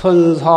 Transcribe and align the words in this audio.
천사 0.00 0.48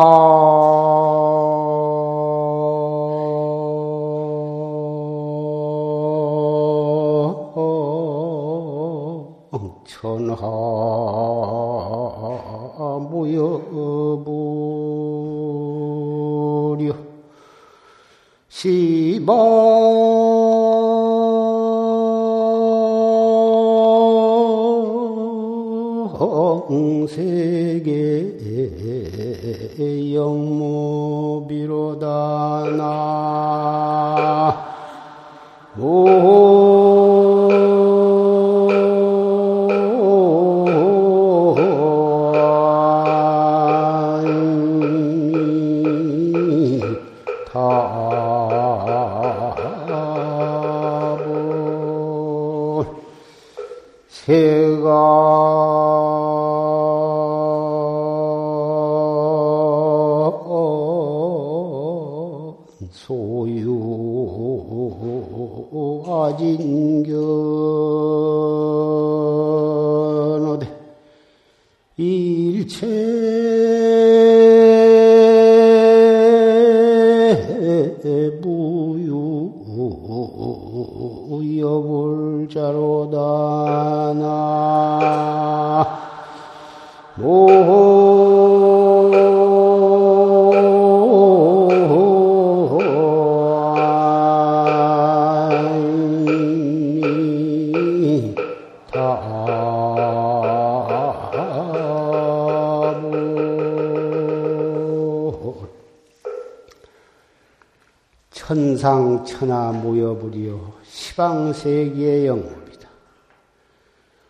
천상 108.46 109.24
천하 109.24 109.72
모여부리요 109.72 110.74
시방 110.84 111.54
세계의 111.54 112.28
영웅입니다. 112.28 112.90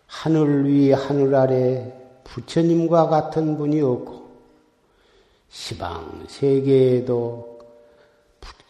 하늘 0.06 0.68
위 0.68 0.92
하늘 0.92 1.34
아래 1.34 1.92
부처님과 2.22 3.08
같은 3.08 3.58
분이 3.58 3.80
없고 3.80 4.22
시방 5.48 6.26
세계에도 6.28 7.58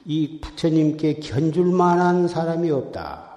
이 0.06 0.40
부처님께 0.40 1.20
견줄 1.20 1.66
만한 1.66 2.26
사람이 2.26 2.70
없다. 2.70 3.30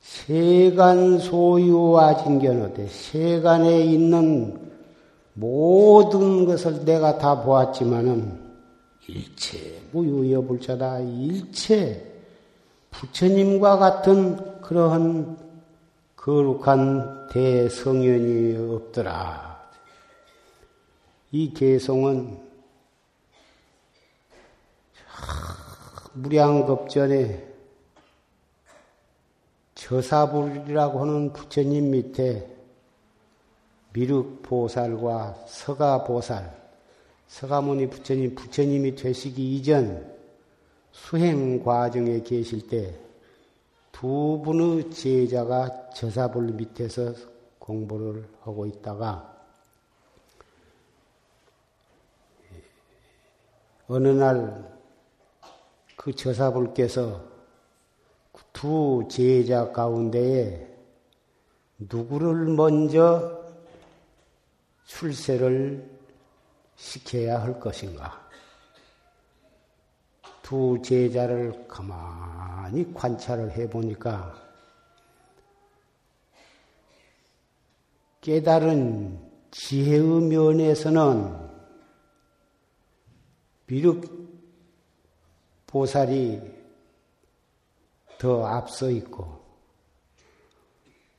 세간 0.00 1.18
소유와 1.18 2.24
진견어대 2.24 2.88
세간에 2.88 3.80
있는 3.84 4.70
모든 5.32 6.44
것을 6.44 6.84
내가 6.84 7.16
다 7.16 7.42
보았지만은 7.42 8.41
일체 9.08 9.82
무유여 9.92 10.42
불자다. 10.42 11.00
일체 11.00 12.10
부처님과 12.90 13.78
같은 13.78 14.60
그러한 14.60 15.36
거룩한 16.16 17.28
대성현이 17.28 18.74
없더라. 18.74 19.60
이 21.32 21.52
개송은 21.52 22.38
무량겁전에 26.12 27.52
저사불이라고 29.74 31.00
하는 31.00 31.32
부처님 31.32 31.90
밑에 31.90 32.48
미륵보살과 33.94 35.44
서가보살, 35.48 36.61
서가모니 37.32 37.88
부처님, 37.88 38.34
부처님이 38.34 38.94
되시기 38.94 39.56
이전 39.56 40.14
수행 40.90 41.62
과정에 41.62 42.20
계실 42.20 42.68
때 42.68 43.00
두 43.92 44.42
분의 44.44 44.90
제자가 44.90 45.90
저사불 45.90 46.52
밑에서 46.54 47.14
공부를 47.60 48.28
하고 48.42 48.66
있다가 48.66 49.30
어느 53.86 54.08
날 54.08 54.72
그 56.02 56.12
저사불께서 56.12 57.24
두 58.52 59.06
제자 59.08 59.70
가운데에 59.70 60.68
누구를 61.78 62.46
먼저 62.56 63.40
출세를 64.84 65.91
시켜야 66.82 67.40
할 67.40 67.60
것인가? 67.60 68.28
두 70.42 70.82
제자를 70.84 71.68
가만히 71.68 72.92
관찰을 72.92 73.52
해 73.52 73.70
보니까 73.70 74.34
깨달은 78.20 79.16
지혜의 79.52 80.22
면에서는 80.22 81.50
비록 83.66 84.04
보살이 85.68 86.42
더 88.18 88.44
앞서 88.44 88.90
있고 88.90 89.40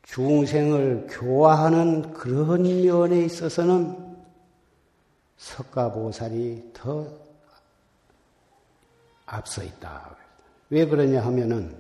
중생을 0.04 1.08
교화하는 1.10 2.14
그런 2.14 2.64
면에 2.64 3.24
있어서는 3.24 4.03
석가보살이 5.38 6.72
더 6.74 7.08
앞서 9.26 9.64
있다. 9.64 10.16
왜 10.70 10.86
그러냐 10.86 11.22
하면은 11.26 11.76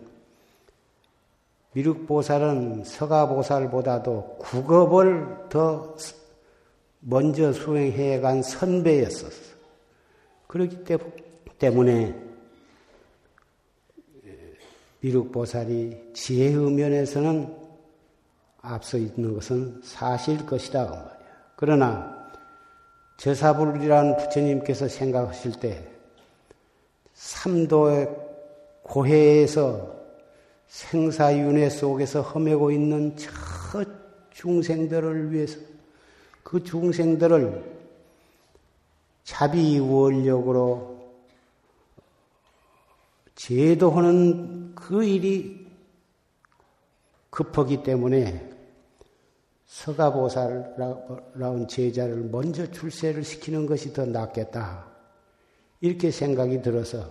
미륵보살은 1.74 2.84
서가보살보다도 2.84 4.38
국업을 4.40 5.50
더 5.50 5.96
먼저 7.00 7.52
수행해 7.52 8.20
간 8.22 8.44
선배였었어. 8.44 9.54
그렇기 10.48 10.84
때문에 11.58 12.16
미륵보살이 15.02 16.12
지혜의 16.14 16.72
면에서는 16.72 17.58
앞서 18.62 18.98
있는 18.98 19.34
것은 19.34 19.82
사실 19.84 20.46
것이다. 20.46 20.88
그. 20.88 21.26
그러나 21.58 22.13
저사불이라는 23.18 24.18
부처님께서 24.18 24.88
생각하실 24.88 25.60
때 25.60 25.88
삼도의 27.14 28.10
고해에서 28.84 29.94
생사윤회 30.68 31.70
속에서 31.70 32.22
험해고 32.22 32.72
있는 32.72 33.16
저 33.16 33.84
중생들을 34.32 35.32
위해서 35.32 35.60
그 36.44 36.64
중생들을 36.64 37.74
자비원력으로 39.24 40.94
제도하는 43.36 44.76
그 44.76 45.04
일이 45.04 45.66
급하기 47.30 47.84
때문에 47.84 48.53
서가보살라운 49.74 51.68
제자를 51.68 52.18
먼저 52.26 52.70
출세를 52.70 53.24
시키는 53.24 53.66
것이 53.66 53.92
더 53.92 54.06
낫겠다. 54.06 54.86
이렇게 55.82 56.12
생각이 56.12 56.62
들어서 56.62 57.10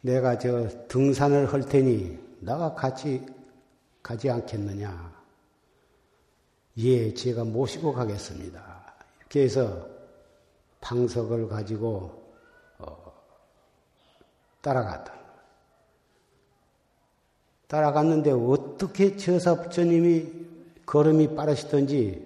내가 0.00 0.36
저 0.36 0.68
등산을 0.88 1.52
할 1.52 1.62
테니 1.62 2.18
나가 2.40 2.74
같이 2.74 3.24
가지 4.02 4.28
않겠느냐. 4.28 5.14
예, 6.78 7.14
제가 7.14 7.44
모시고 7.44 7.92
가겠습니다. 7.92 8.94
이렇게 9.20 9.44
해서 9.44 9.88
방석을 10.80 11.48
가지고 11.48 12.34
어, 12.78 13.14
따라갔다. 14.60 15.23
따라갔는데 17.74 18.30
어떻게 18.30 19.16
처사 19.16 19.60
부처님이 19.60 20.30
걸음이 20.86 21.34
빠르시던지 21.34 22.24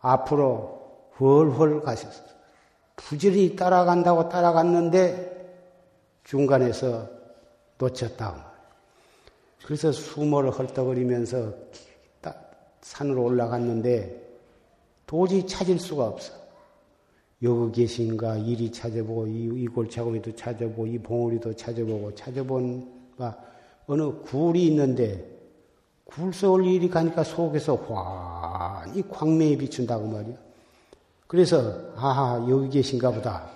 앞으로 0.00 1.08
훨훨 1.18 1.80
가셨어요. 1.82 2.28
부지런히 2.94 3.56
따라간다고 3.56 4.28
따라갔는데 4.28 5.32
중간에서 6.22 7.08
놓쳤다. 7.76 8.52
그래서 9.64 9.90
수모를 9.90 10.52
헐떡거리면서 10.52 11.52
산으로 12.82 13.24
올라갔는데 13.24 14.22
도저히 15.06 15.44
찾을 15.44 15.80
수가 15.80 16.06
없어. 16.06 16.32
여기 17.42 17.82
계신가 17.82 18.36
이리 18.36 18.70
찾아보고 18.70 19.26
이, 19.26 19.62
이 19.62 19.66
골차구미도 19.66 20.36
찾아보고 20.36 20.86
이 20.86 20.98
봉우리도 20.98 21.56
찾아보고 21.56 22.14
찾아본가 22.14 23.53
어느 23.86 24.10
굴이 24.22 24.66
있는데 24.66 25.34
굴 26.04 26.32
속을 26.32 26.66
이리 26.66 26.88
가니까 26.88 27.24
속에서 27.24 27.76
환히 27.76 29.02
광명이 29.08 29.58
비춘다고 29.58 30.06
말이야. 30.06 30.36
그래서 31.26 31.58
아하 31.96 32.46
여기 32.48 32.68
계신가 32.68 33.10
보다. 33.10 33.50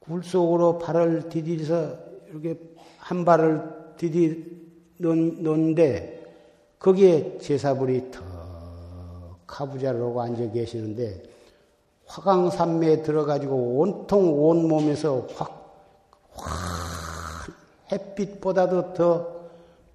굴 0.00 0.24
속으로 0.24 0.78
발을 0.78 1.28
디디서 1.28 1.94
이렇게 2.30 2.58
한 2.98 3.24
발을 3.24 3.94
디디 3.98 4.58
놓는데 4.98 6.18
거기에 6.78 7.38
제사불이 7.38 8.10
턱 8.10 8.24
카부자를 9.46 10.00
하고 10.00 10.20
앉아 10.22 10.52
계시는데 10.52 11.22
화강산매에 12.06 13.02
들어가지고 13.02 13.80
온통 13.80 14.48
온몸에서 14.48 15.26
확, 15.34 15.48
확 15.50 15.57
햇빛보다도 17.90 18.94
더 18.94 19.38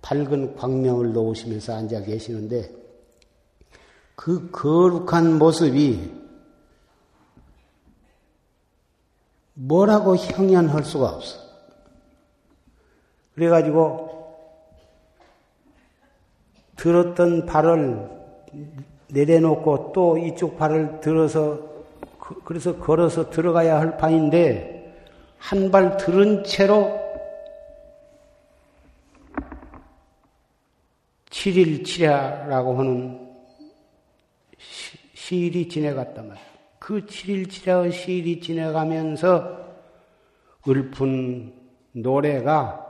밝은 0.01 0.55
광명을 0.55 1.13
놓으시면서 1.13 1.75
앉아 1.75 2.01
계시는데 2.01 2.69
그 4.15 4.51
거룩한 4.51 5.37
모습이 5.37 6.11
뭐라고 9.55 10.15
형연할 10.15 10.83
수가 10.83 11.09
없어. 11.09 11.39
그래가지고 13.35 14.11
들었던 16.75 17.45
발을 17.45 18.09
내려놓고 19.09 19.91
또 19.93 20.17
이쪽 20.17 20.57
발을 20.57 20.99
들어서 20.99 21.59
그, 22.19 22.41
그래서 22.43 22.77
걸어서 22.77 23.29
들어가야 23.29 23.79
할 23.79 23.97
판인데 23.97 24.73
한 25.37 25.71
발 25.71 25.97
들은 25.97 26.43
채로 26.45 27.02
7일 31.33 31.83
치랴라고 31.83 32.77
하는 32.77 33.19
시, 34.59 35.35
일이 35.35 35.67
지내갔단 35.67 36.27
말이야. 36.27 36.45
그 36.77 37.05
7일 37.05 37.49
치랴의 37.49 37.91
시일이 37.91 38.39
지내가면서 38.39 39.63
읊은 40.67 41.53
노래가 41.93 42.85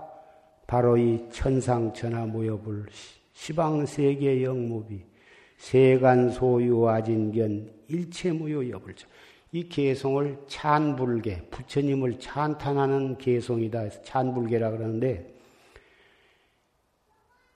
바로 0.68 0.98
이 0.98 1.26
천상천하 1.32 2.26
무협을 2.26 2.88
시방세계 3.32 4.44
영무비 4.44 5.02
세간 5.58 6.30
소유 6.30 6.88
아진견 6.88 7.72
일체무효 7.88 8.70
여불자 8.70 9.08
이 9.54 9.70
개송을 9.70 10.38
찬불계 10.48 11.48
부처님을 11.50 12.20
찬탄하는 12.20 13.18
개송이다 13.18 13.90
찬불계라 14.04 14.72
그러는데 14.72 15.33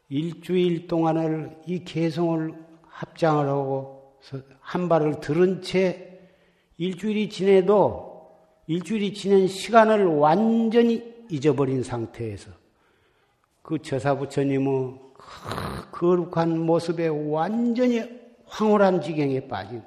일주일 0.09 0.87
동안을 0.87 1.57
이 1.65 1.83
개송을 1.83 2.53
합장을 2.83 3.47
하고 3.47 4.17
한 4.59 4.89
발을 4.89 5.19
들은 5.19 5.61
채 5.61 6.19
일주일이 6.77 7.29
지내도 7.29 8.07
일주일이 8.67 9.13
지낸 9.13 9.47
시간을 9.47 10.05
완전히 10.05 11.15
잊어버린 11.29 11.83
상태에서 11.83 12.51
그 13.61 13.81
처사 13.81 14.15
부처님의 14.15 14.99
거룩한 15.91 16.59
모습에 16.59 17.07
완전히 17.07 18.03
황홀한 18.45 19.01
지경에 19.01 19.47
빠진 19.47 19.83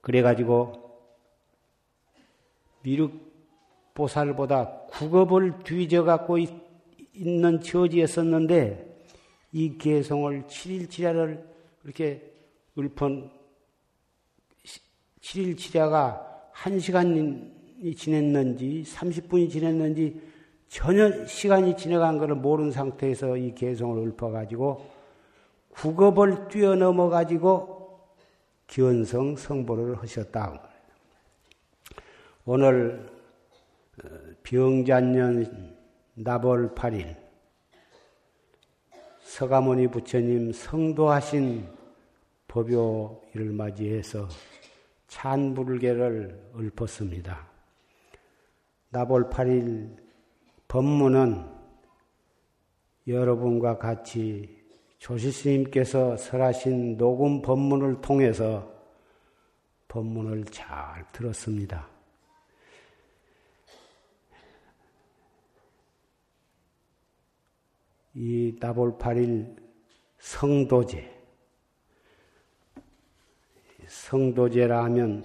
그래가지고 0.00 0.82
미륵보살보다 2.82 4.82
국업을 4.90 5.62
뒤져 5.62 6.04
갖고 6.04 6.38
있는 7.14 7.60
처지였었는데 7.60 8.92
이 9.52 9.76
개성을 9.76 10.44
7일 10.44 10.90
치자를 10.90 11.46
이렇게 11.84 12.32
읊은 12.78 13.30
7일 15.20 15.58
치자가 15.58 16.50
1시간이 16.54 17.96
지냈는지 17.96 18.84
30분이 18.86 19.50
지냈는지 19.50 20.20
전혀 20.68 21.26
시간이 21.26 21.76
지나간 21.76 22.18
것을 22.18 22.34
모르는 22.34 22.70
상태에서 22.70 23.36
이 23.36 23.54
개성을 23.54 24.08
읊어가지고 24.08 24.90
국업을 25.70 26.48
뛰어넘어 26.48 27.08
가지고 27.08 28.00
견성 28.66 29.36
성보를 29.36 30.00
하셨다. 30.00 30.62
오늘 32.44 33.06
어, 34.02 34.08
병자년 34.42 35.71
나벌 36.14 36.74
8일 36.74 37.16
서가모니 39.22 39.88
부처님 39.88 40.52
성도하신 40.52 41.66
법요일을 42.48 43.52
맞이해서 43.52 44.28
찬불계를 45.08 46.52
읊었습니다. 46.58 47.48
나벌 48.90 49.30
8일 49.30 49.96
법문은 50.68 51.46
여러분과 53.08 53.78
같이 53.78 54.62
조시스님께서 54.98 56.18
설하신 56.18 56.98
녹음 56.98 57.40
법문을 57.40 58.02
통해서 58.02 58.70
법문을 59.88 60.44
잘 60.44 61.06
들었습니다. 61.12 61.91
이 68.14 68.56
나볼팔일 68.60 69.56
성도제, 70.18 71.10
성도제라 73.86 74.84
하면 74.84 75.24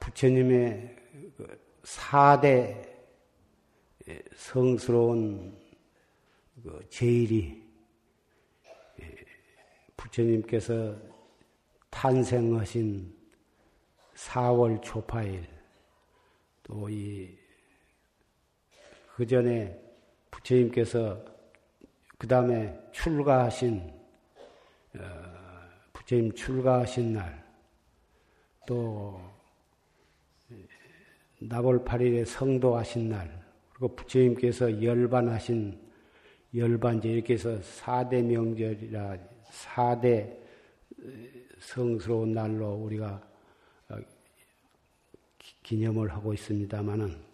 부처님의 0.00 0.96
4대 1.82 2.92
성스러운 4.36 5.58
그 6.62 6.86
제일이 6.90 7.62
부처님께서 9.96 10.96
탄생하신 11.90 13.16
4월 14.14 14.82
초파일 14.82 15.48
또 16.62 16.88
이 16.90 17.42
그 19.14 19.26
전에 19.26 19.81
부처님께서 20.42 21.24
그 22.18 22.28
다음에 22.28 22.78
출가하신 22.92 23.92
어, 24.96 25.00
부처님 25.92 26.32
출가하신 26.34 27.14
날 27.14 27.42
또 28.66 29.20
나볼 31.40 31.84
8일에 31.84 32.24
성도하신 32.24 33.08
날, 33.08 33.42
그리고 33.70 33.94
부처님께서 33.96 34.82
열반하신 34.82 35.78
열반제 36.54 37.08
이렇게 37.08 37.34
해서 37.34 37.58
4대 37.58 38.22
명절이라 38.22 39.18
4대 39.50 40.36
성스러운 41.58 42.32
날로 42.32 42.74
우리가 42.74 43.20
어, 43.88 43.96
기념을 45.62 46.12
하고 46.12 46.32
있습니다마는 46.32 47.31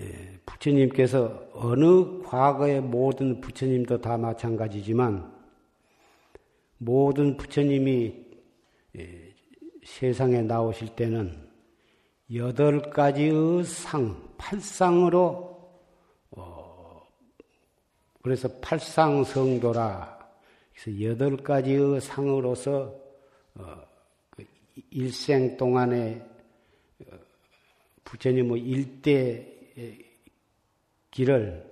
예, 0.00 0.38
부처님께서 0.46 1.50
어느 1.52 2.22
과거의 2.22 2.80
모든 2.80 3.40
부처님도 3.40 4.00
다 4.00 4.16
마찬가지지만 4.16 5.30
모든 6.78 7.36
부처님이 7.36 8.14
예, 8.96 9.34
세상에 9.84 10.42
나오실 10.42 10.96
때는 10.96 11.50
여덟 12.34 12.80
가지의 12.90 13.64
상, 13.64 14.16
팔상으로, 14.38 15.70
어, 16.30 17.06
그래서 18.22 18.48
팔상성도라. 18.60 20.18
그래서 20.72 21.02
여덟 21.02 21.36
가지의 21.36 22.00
상으로서 22.00 22.94
어, 23.54 23.82
그 24.30 24.44
일생 24.90 25.56
동안에 25.58 26.24
어, 27.06 27.16
부처님의 28.04 28.62
일대 28.62 29.61
길을 31.10 31.70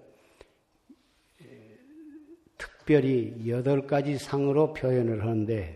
특별히 2.59 3.49
여덟 3.49 3.87
가지 3.87 4.19
상으로 4.19 4.73
표현을 4.75 5.23
하는데 5.23 5.75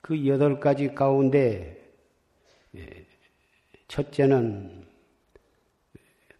그 0.00 0.26
여덟 0.26 0.58
가지 0.58 0.88
가운데 0.88 1.80
첫째는 3.88 4.86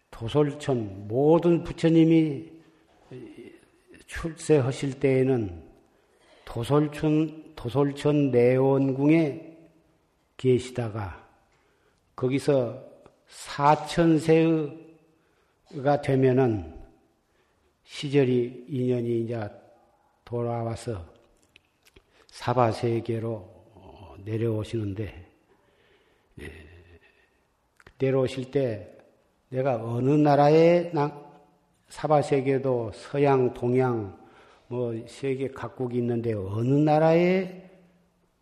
도솔천 0.09 1.07
모든 1.07 1.63
부처님이 1.63 2.51
출세하실 4.07 4.99
때에는 4.99 5.63
도솔천 6.45 7.53
도솔천 7.55 8.31
내원궁에 8.31 9.57
계시다가 10.37 11.20
거기서 12.21 12.79
사천세가 13.25 14.77
되면은 16.03 16.79
시절이 17.83 18.65
인연이 18.69 19.21
이제 19.21 19.49
돌아와서 20.23 21.03
사바 22.27 22.73
세계로 22.73 23.31
어, 23.73 24.15
내려오시는데 24.23 25.31
예, 26.41 26.51
내려오실 27.97 28.51
때 28.51 28.95
내가 29.49 29.83
어느 29.83 30.11
나라의 30.11 30.91
사바 31.89 32.21
세계도 32.21 32.91
서양, 32.93 33.51
동양, 33.55 34.15
뭐 34.67 34.93
세계 35.07 35.47
각국이 35.47 35.97
있는데 35.97 36.33
어느 36.33 36.75
나라에 36.75 37.67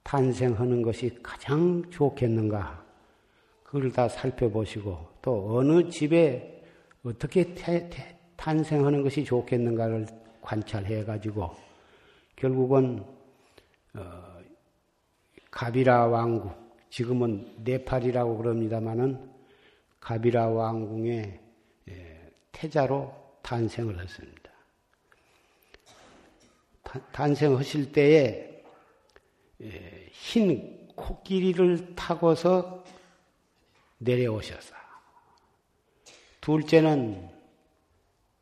탄생하는 0.04 0.82
것이 0.82 1.18
가장 1.24 1.82
좋겠는가? 1.90 2.79
그걸 3.70 3.92
다 3.92 4.10
살펴보시고 4.10 4.98
또 5.22 5.58
어느 5.60 5.92
집에 5.92 6.64
어떻게 7.04 7.54
태, 7.54 7.88
태, 7.88 8.18
탄생하는 8.36 9.04
것이 9.04 9.24
좋겠는가를 9.24 10.08
관찰해 10.42 11.04
가지고 11.04 11.56
결국은 12.36 13.06
어, 13.94 14.40
가비라 15.52 16.08
왕국 16.08 16.52
지금은 16.90 17.58
네팔이라고 17.60 18.38
그럽니다마는 18.38 19.30
가비라 20.00 20.48
왕궁의 20.48 21.40
예, 21.90 22.32
태자로 22.52 23.14
탄생을 23.44 24.02
했습니다. 24.02 24.52
탄생하실 27.12 27.92
때에 27.92 28.64
예, 29.62 30.08
흰 30.12 30.88
코끼리를 30.96 31.94
타고서 31.96 32.84
내려오셔서 34.00 34.76
둘째는 36.42 37.30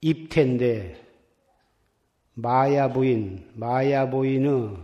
입태인데 0.02 1.08
마야 2.34 2.92
부인, 2.94 3.50
마야 3.56 4.10
부인의 4.10 4.78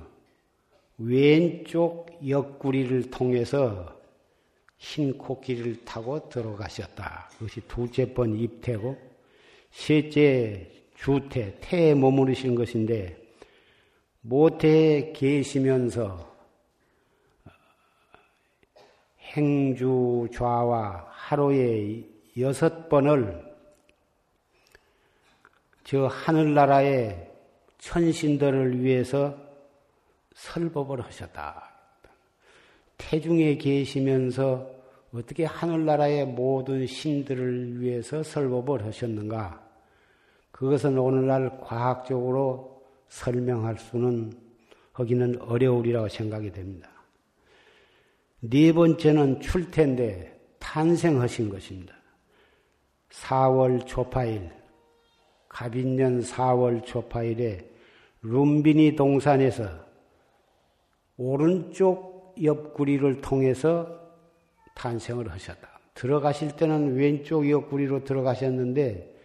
왼쪽 0.98 2.08
옆구리를 2.28 3.12
통해서 3.12 4.02
흰 4.78 5.18
코끼리를 5.18 5.86
타고 5.86 6.28
들어가셨다. 6.30 7.30
그것이 7.34 7.62
둘째 7.68 8.14
번 8.14 8.36
입태고, 8.38 8.98
셋째 9.72 10.70
주태, 10.96 11.56
태에 11.62 11.94
머무르신 11.94 12.56
것인데, 12.56 13.18
모태에 14.22 15.14
계시면서 15.14 16.33
행주 19.34 20.28
좌와 20.32 21.08
하루에 21.10 22.08
여섯 22.38 22.88
번을 22.88 23.54
저 25.84 26.08
하늘나라의 26.08 27.32
천신들을 27.80 28.82
위해서 28.82 29.36
설법을 30.36 31.02
하셨다. 31.02 31.72
태중에 32.98 33.58
계시면서 33.58 34.72
어떻게 35.14 35.46
하늘나라의 35.46 36.26
모든 36.26 36.86
신들을 36.88 37.82
위해서 37.82 38.24
설법을 38.24 38.86
하셨는가? 38.86 39.62
그것은 40.52 40.98
오늘날 40.98 41.60
과학적으로 41.60 42.84
설명할 43.10 43.78
수는 43.78 44.32
하기는 44.94 45.42
어려우리라고 45.42 46.08
생각이 46.08 46.52
됩니다. 46.52 46.93
네 48.46 48.74
번째는 48.74 49.40
출태인데 49.40 50.58
탄생하신 50.60 51.48
것입니다. 51.48 51.96
4월 53.10 53.86
초파일, 53.86 54.52
갑인년 55.48 56.20
4월 56.20 56.84
초파일에 56.86 57.66
룸비니 58.22 58.98
동산에서 58.98 59.70
오른쪽 61.16 62.36
옆구리를 62.44 63.22
통해서 63.22 63.88
탄생을 64.76 65.32
하셨다. 65.32 65.80
들어가실 65.94 66.58
때는 66.58 66.96
왼쪽 66.96 67.50
옆구리로 67.50 68.04
들어가셨는데 68.04 69.22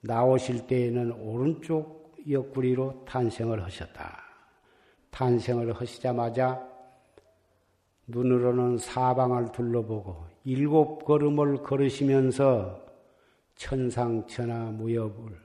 나오실 0.00 0.66
때에는 0.66 1.12
오른쪽 1.12 2.14
옆구리로 2.28 3.06
탄생을 3.06 3.64
하셨다. 3.64 4.24
탄생을 5.10 5.72
하시자마자 5.72 6.67
눈으로는 8.08 8.78
사방을 8.78 9.52
둘러보고 9.52 10.26
일곱 10.44 11.04
걸음을 11.04 11.62
걸으시면서 11.62 12.84
천상천하 13.54 14.70
무협을 14.72 15.38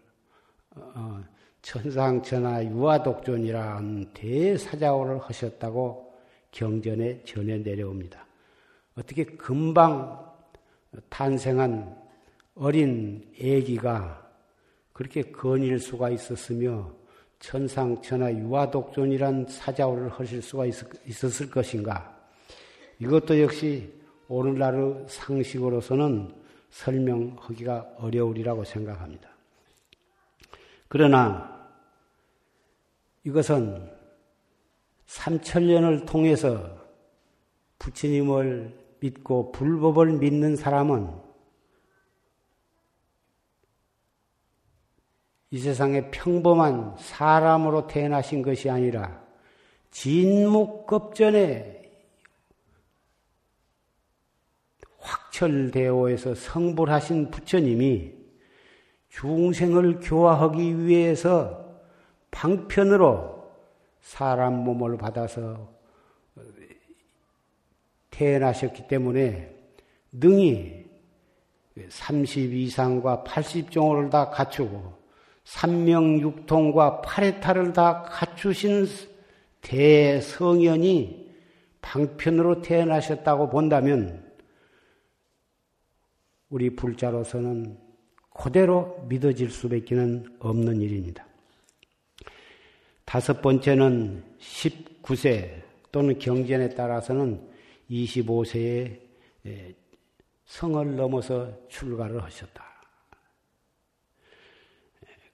어, 0.75 1.23
천상천하 1.61 2.63
유아독존이라는 2.65 4.11
대사자호를 4.13 5.19
하셨다고 5.19 6.13
경전에 6.51 7.23
전해 7.25 7.57
내려옵니다. 7.57 8.25
어떻게 8.95 9.23
금방 9.23 10.31
탄생한 11.09 11.97
어린 12.55 13.33
애기가 13.39 14.21
그렇게 14.93 15.23
건일 15.23 15.79
수가 15.79 16.11
있었으며 16.11 16.91
천상천하 17.39 18.31
유아독존이란 18.31 19.47
사자호를 19.49 20.09
하실 20.09 20.41
수가 20.41 20.65
있었을 20.65 21.49
것인가? 21.49 22.12
이것도 23.03 23.41
역시 23.41 23.93
오늘날의 24.29 25.05
상식으로서는 25.09 26.33
설명하기가 26.69 27.95
어려우리라고 27.97 28.63
생각합니다. 28.63 29.29
그러나 30.87 31.69
이것은 33.25 33.91
삼천년을 35.05 36.05
통해서 36.05 36.77
부처님을 37.77 38.73
믿고 39.01 39.51
불법을 39.51 40.13
믿는 40.13 40.55
사람은 40.55 41.13
이 45.51 45.59
세상에 45.59 46.09
평범한 46.09 46.95
사람으로 46.97 47.87
태어나신 47.87 48.41
것이 48.41 48.69
아니라 48.69 49.21
진묵급전에 49.91 51.82
확철대오에서 55.33 56.35
성불하신 56.35 57.31
부처님이 57.31 58.13
중생을 59.09 59.99
교화하기 59.99 60.85
위해서 60.85 61.65
방편으로 62.31 63.51
사람 64.01 64.53
몸을 64.53 64.97
받아서 64.97 65.71
태어나셨기 68.11 68.87
때문에 68.87 69.53
능히 70.11 70.85
30 71.89 72.53
이상과 72.53 73.23
80종을 73.25 74.11
다 74.11 74.29
갖추고 74.29 75.01
삼명육통과 75.45 77.01
팔해탈을 77.01 77.73
다 77.73 78.03
갖추신 78.03 78.87
대성현이 79.61 81.33
방편으로 81.81 82.61
태어나셨다고 82.61 83.49
본다면 83.49 84.32
우리 86.53 86.69
불자로서는 86.69 87.79
그대로 88.31 89.03
믿어질 89.09 89.49
수밖에 89.49 89.95
없는 90.37 90.81
일입니다. 90.81 91.25
다섯 93.05 93.41
번째는 93.41 94.23
19세 94.37 95.63
또는 95.91 96.19
경전에 96.19 96.75
따라서는 96.75 97.49
25세에 97.89 98.99
성을 100.45 100.95
넘어서 100.95 101.51
출가를 101.69 102.21
하셨다. 102.21 102.63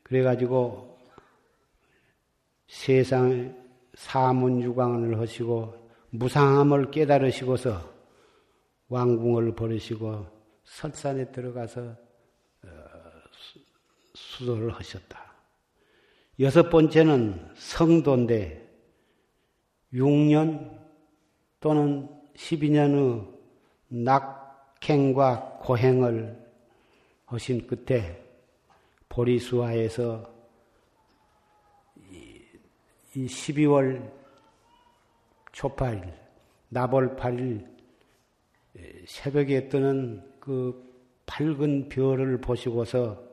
그래가지고 0.03 0.99
세상 2.65 3.61
사문유광을 3.95 5.19
하시고 5.19 5.89
무상함을 6.11 6.91
깨달으시고서 6.91 7.93
왕궁을 8.88 9.55
버리시고 9.55 10.38
설산에 10.69 11.31
들어가서 11.31 11.81
어, 11.81 12.69
수도를 14.13 14.73
하셨다. 14.73 15.33
여섯 16.39 16.69
번째는 16.69 17.53
성도인데 17.55 18.65
6년 19.93 20.79
또는 21.59 22.07
12년 22.35 22.93
후 22.93 23.39
낙행과 23.89 25.59
고행을 25.61 26.47
하신 27.25 27.67
끝에 27.67 28.23
보리수화에서 29.09 30.33
이 33.15 33.25
12월 33.25 34.09
초파일, 35.51 36.13
나벌 36.69 37.17
8일 37.17 37.67
새벽에 39.07 39.67
뜨는 39.67 40.28
그 40.49 40.83
밝은 41.27 41.89
별을 41.89 42.41
보시고서 42.41 43.23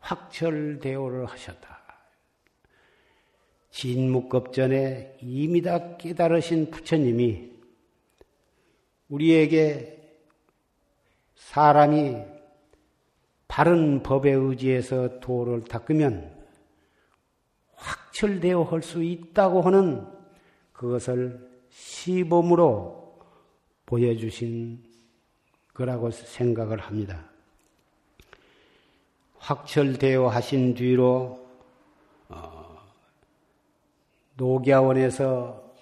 확철대오를 0.00 1.24
하셨다. 1.24 1.78
진묵급전에 3.70 5.16
이미 5.22 5.62
다 5.62 5.96
깨달으신 5.96 6.70
부처님이 6.70 7.52
우리에게 9.08 10.20
사람이 11.36 12.18
바른 13.46 14.02
법에 14.02 14.30
의지해서 14.32 15.20
도를 15.20 15.62
닦으면 15.62 16.38
확철되어 17.76 18.64
할 18.64 18.82
수 18.82 19.02
있다고 19.02 19.62
하는 19.62 20.06
그것을 20.74 21.48
시범으로 21.70 23.18
보여주신 23.86 24.87
거라고 25.78 26.10
생각을 26.10 26.80
합니다. 26.80 27.24
확철되어 29.38 30.26
하신 30.26 30.74
뒤로 30.74 31.46
어, 32.28 32.82
노갸원에서 34.34 35.72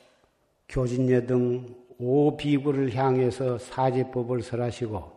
교진녀 0.69 1.23
등 1.27 1.75
오비구를 1.99 2.95
향해서 2.95 3.57
사제법을 3.57 4.43
설하시고 4.43 5.17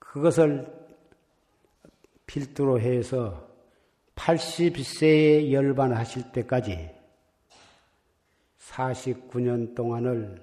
그것을 0.00 0.66
필두로 2.26 2.80
해서 2.80 3.48
80세에 4.16 5.52
열반하실 5.52 6.32
때까지 6.32 6.90
49년 8.58 9.76
동안을 9.76 10.42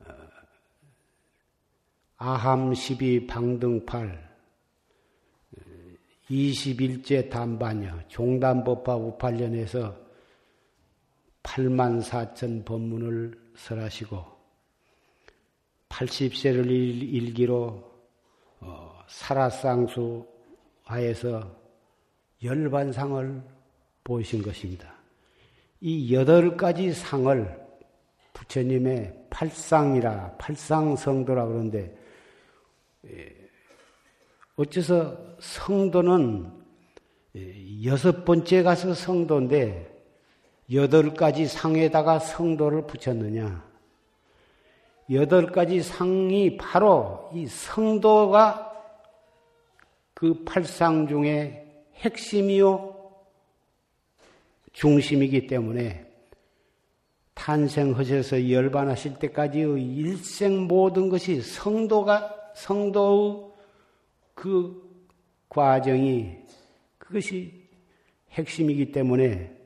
어, 0.00 0.30
아함 2.22 2.74
12 2.74 3.26
방등팔 3.26 4.28
21제 6.30 7.30
단반여 7.30 8.08
종단법화 8.08 8.94
우팔련에서 8.94 9.96
8만 11.42 12.02
4천 12.02 12.66
법문을 12.66 13.40
설하시고 13.56 14.22
80세를 15.88 16.66
일기로 16.68 17.90
어, 18.60 19.02
사라쌍수 19.08 20.26
하에서 20.84 21.56
열반상을 22.44 23.42
보신 24.04 24.42
것입니다. 24.42 24.94
이 25.80 26.14
여덟 26.14 26.54
가지 26.54 26.92
상을 26.92 27.58
부처님의 28.34 29.28
팔상이라 29.30 30.36
팔상성도라 30.36 31.46
그러는데 31.46 31.96
예, 31.96 31.99
어째서 34.56 35.16
성도는 35.40 36.52
예, 37.36 37.84
여섯 37.84 38.24
번째 38.24 38.62
가서 38.62 38.92
성도인데 38.92 39.88
여덟 40.72 41.14
가지 41.14 41.46
상에다가 41.46 42.18
성도를 42.18 42.86
붙였느냐? 42.86 43.68
여덟 45.12 45.46
가지 45.50 45.82
상이 45.82 46.56
바로 46.56 47.30
이 47.34 47.46
성도가 47.46 48.70
그 50.14 50.44
팔상 50.44 51.08
중에 51.08 51.84
핵심이요 51.96 52.96
중심이기 54.72 55.46
때문에 55.46 56.06
탄생하셔서 57.34 58.50
열반하실 58.50 59.18
때까지의 59.18 59.82
일생 59.82 60.68
모든 60.68 61.08
것이 61.08 61.40
성도가 61.40 62.39
성도의 62.54 63.50
그 64.34 64.90
과정이 65.48 66.38
그것이 66.98 67.68
핵심이기 68.30 68.92
때문에 68.92 69.56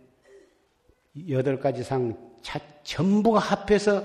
여덟 1.28 1.60
가지 1.60 1.82
상 1.82 2.16
전부가 2.82 3.38
합해서 3.38 4.04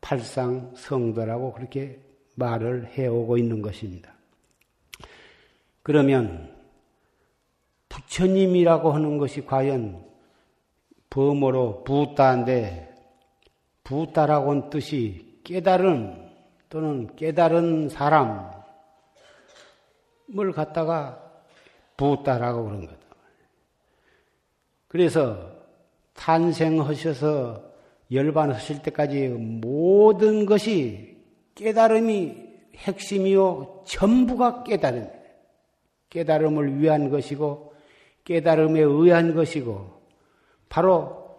팔상 0.00 0.72
성도라고 0.76 1.52
그렇게 1.52 2.00
말을 2.34 2.86
해오고 2.86 3.36
있는 3.36 3.60
것입니다. 3.62 4.12
그러면 5.82 6.54
부처님이라고 7.88 8.92
하는 8.92 9.18
것이 9.18 9.44
과연 9.44 10.04
범어로 11.10 11.84
부따인데 11.84 12.94
부따라고는 13.84 14.70
뜻이 14.70 15.40
깨달은 15.44 16.27
또는 16.68 17.14
깨달은 17.16 17.88
사람을 17.88 18.42
갖다가 20.54 21.22
부따라고 21.96 22.64
그런 22.64 22.86
거다. 22.86 22.98
그래서 24.88 25.52
탄생하셔서 26.14 27.62
열반하실 28.10 28.82
때까지 28.82 29.28
모든 29.28 30.46
것이 30.46 31.18
깨달음이 31.54 32.48
핵심이요 32.76 33.84
전부가 33.86 34.62
깨달음. 34.62 35.08
깨달음을 36.10 36.80
위한 36.80 37.10
것이고 37.10 37.74
깨달음에 38.24 38.80
의한 38.80 39.34
것이고 39.34 40.00
바로 40.68 41.38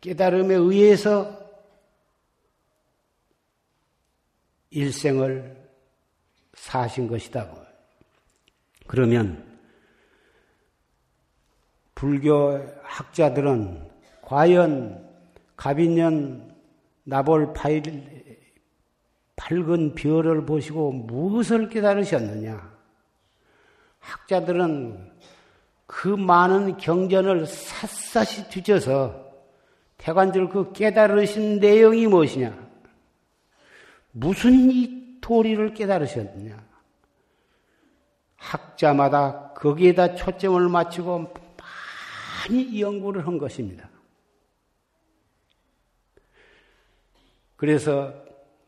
깨달음에 0.00 0.54
의해서 0.54 1.39
일생을 4.70 5.56
사신 6.54 7.08
것이다. 7.08 7.48
그러면 8.86 9.44
불교 11.94 12.58
학자들은 12.82 13.88
과연 14.22 15.08
가빈년 15.56 16.54
나볼 17.04 17.52
파일 17.52 18.20
밝은 19.36 19.94
별을 19.94 20.44
보시고 20.44 20.92
무엇을 20.92 21.68
깨달으셨느냐? 21.68 22.78
학자들은 23.98 25.12
그 25.86 26.08
많은 26.08 26.76
경전을 26.76 27.46
샅샅이 27.46 28.48
뒤져서 28.48 29.30
태관절 29.98 30.48
그 30.48 30.72
깨달으신 30.72 31.58
내용이 31.58 32.06
무엇이냐? 32.06 32.69
무슨 34.12 34.70
이 34.70 35.20
도리를 35.20 35.74
깨달으셨느냐? 35.74 36.70
학자마다 38.36 39.52
거기에다 39.52 40.14
초점을 40.14 40.68
맞추고 40.68 41.34
많이 42.48 42.80
연구를 42.80 43.26
한 43.26 43.38
것입니다. 43.38 43.88
그래서 47.56 48.14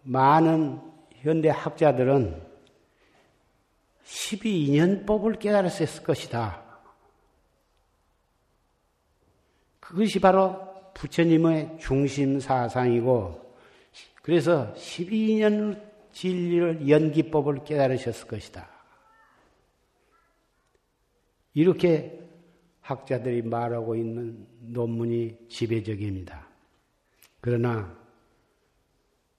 많은 0.02 0.80
현대 1.14 1.48
학자들은 1.48 2.52
12인연법을 4.04 5.38
깨달았을 5.38 6.04
것이다. 6.04 6.62
그것이 9.80 10.20
바로 10.20 10.92
부처님의 10.94 11.78
중심 11.80 12.38
사상이고, 12.38 13.51
그래서 14.22 14.72
12년 14.74 15.82
진리를 16.12 16.88
연기법을 16.88 17.64
깨달으셨을 17.64 18.28
것이다. 18.28 18.70
이렇게 21.54 22.20
학자들이 22.80 23.42
말하고 23.42 23.96
있는 23.96 24.46
논문이 24.60 25.48
지배적입니다. 25.48 26.46
그러나 27.40 27.96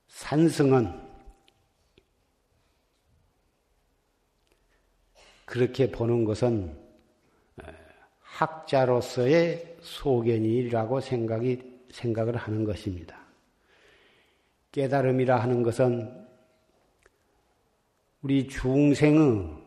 산승은 0.07 1.01
그렇게 5.45 5.91
보는 5.91 6.25
것은 6.25 6.77
학자로서의 8.21 9.77
소견이라고 9.81 10.99
생각이 10.99 11.61
생각을 11.91 12.35
하는 12.35 12.63
것입니다. 12.63 13.22
깨달음이라 14.73 15.39
하는 15.39 15.63
것은 15.63 16.25
우리 18.21 18.47
중생의 18.47 19.63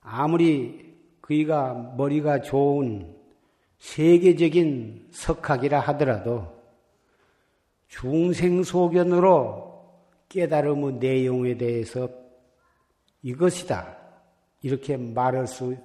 아무리 0.00 0.94
그이가 1.20 1.94
머리가 1.96 2.42
좋은 2.42 3.16
세계적인 3.78 5.08
석학이라 5.10 5.80
하더라도 5.80 6.54
중생 7.88 8.62
소견으로 8.62 9.64
깨달음의 10.28 10.94
내용에 10.94 11.56
대해서 11.56 12.08
이것이다. 13.22 13.96
이렇게 14.62 14.96
말할 14.96 15.46
수, 15.46 15.76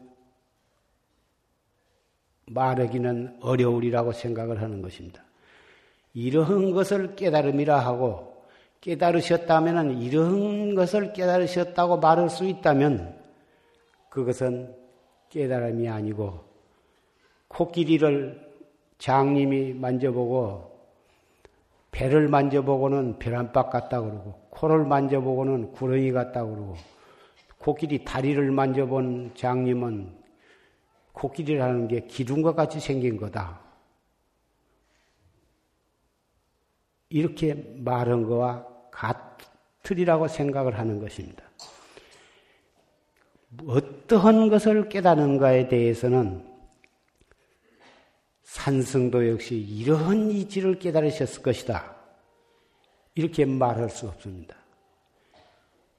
말하기는 2.47 3.39
어려우리라고 3.41 4.13
생각을 4.13 4.61
하는 4.61 4.81
것입니다. 4.81 5.28
이러한 6.13 6.71
것을 6.71 7.15
깨달음이라 7.15 7.77
하고 7.77 8.43
깨달으셨다면 8.81 10.01
이런 10.01 10.75
것을 10.75 11.13
깨달으셨다고 11.13 11.97
말할 11.97 12.29
수 12.29 12.45
있다면 12.45 13.17
그것은 14.09 14.73
깨달음이 15.29 15.87
아니고 15.87 16.39
코끼리를 17.49 18.49
장님이 18.97 19.73
만져보고 19.73 20.69
배를 21.91 22.27
만져보고는 22.27 23.19
벼란박 23.19 23.69
같다 23.69 24.01
그러고 24.01 24.33
코를 24.51 24.85
만져보고는 24.85 25.71
구렁이 25.71 26.11
같다 26.11 26.45
그러고 26.45 26.75
코끼리 27.57 28.05
다리를 28.05 28.51
만져본 28.51 29.31
장님은 29.35 30.17
코끼리라는 31.11 31.87
게 31.87 32.01
기둥과 32.01 32.53
같이 32.53 32.79
생긴 32.79 33.17
거다. 33.17 33.59
이렇게 37.09 37.55
말한 37.77 38.23
거와 38.23 38.65
같으리라고 38.91 40.27
생각을 40.27 40.77
하는 40.77 40.99
것입니다. 40.99 41.43
어떠한 43.65 44.49
것을 44.49 44.89
깨닫는가에 44.89 45.67
대해서는 45.67 46.47
산성도 48.43 49.27
역시 49.29 49.55
이러한 49.55 50.31
이치를 50.31 50.79
깨달으셨을 50.79 51.41
것이다. 51.41 51.95
이렇게 53.15 53.45
말할 53.45 53.89
수 53.89 54.07
없습니다. 54.07 54.55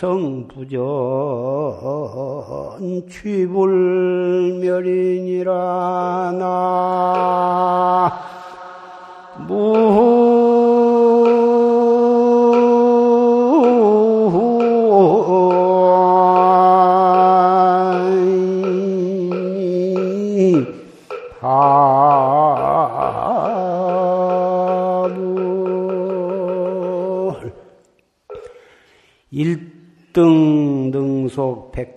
성부전 0.00 0.78
취불멸이니라 3.10 3.52
나 6.38 8.29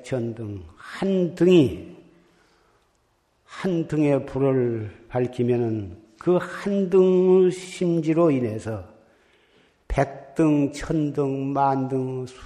백천 0.03 0.35
등 0.35 0.61
한 0.75 1.33
등이 1.33 1.95
한 3.45 3.87
등의 3.87 4.25
불을 4.25 4.91
밝히면은 5.07 5.97
그 6.19 6.37
한 6.37 6.89
등의 6.89 7.51
심지로 7.51 8.29
인해서 8.29 8.83
백등, 9.87 10.71
천등, 10.73 11.53
만등 11.53 12.25
수 12.25 12.37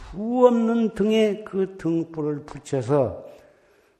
없는 0.46 0.94
등에 0.94 1.44
그 1.44 1.78
등불을 1.78 2.46
붙여서 2.46 3.26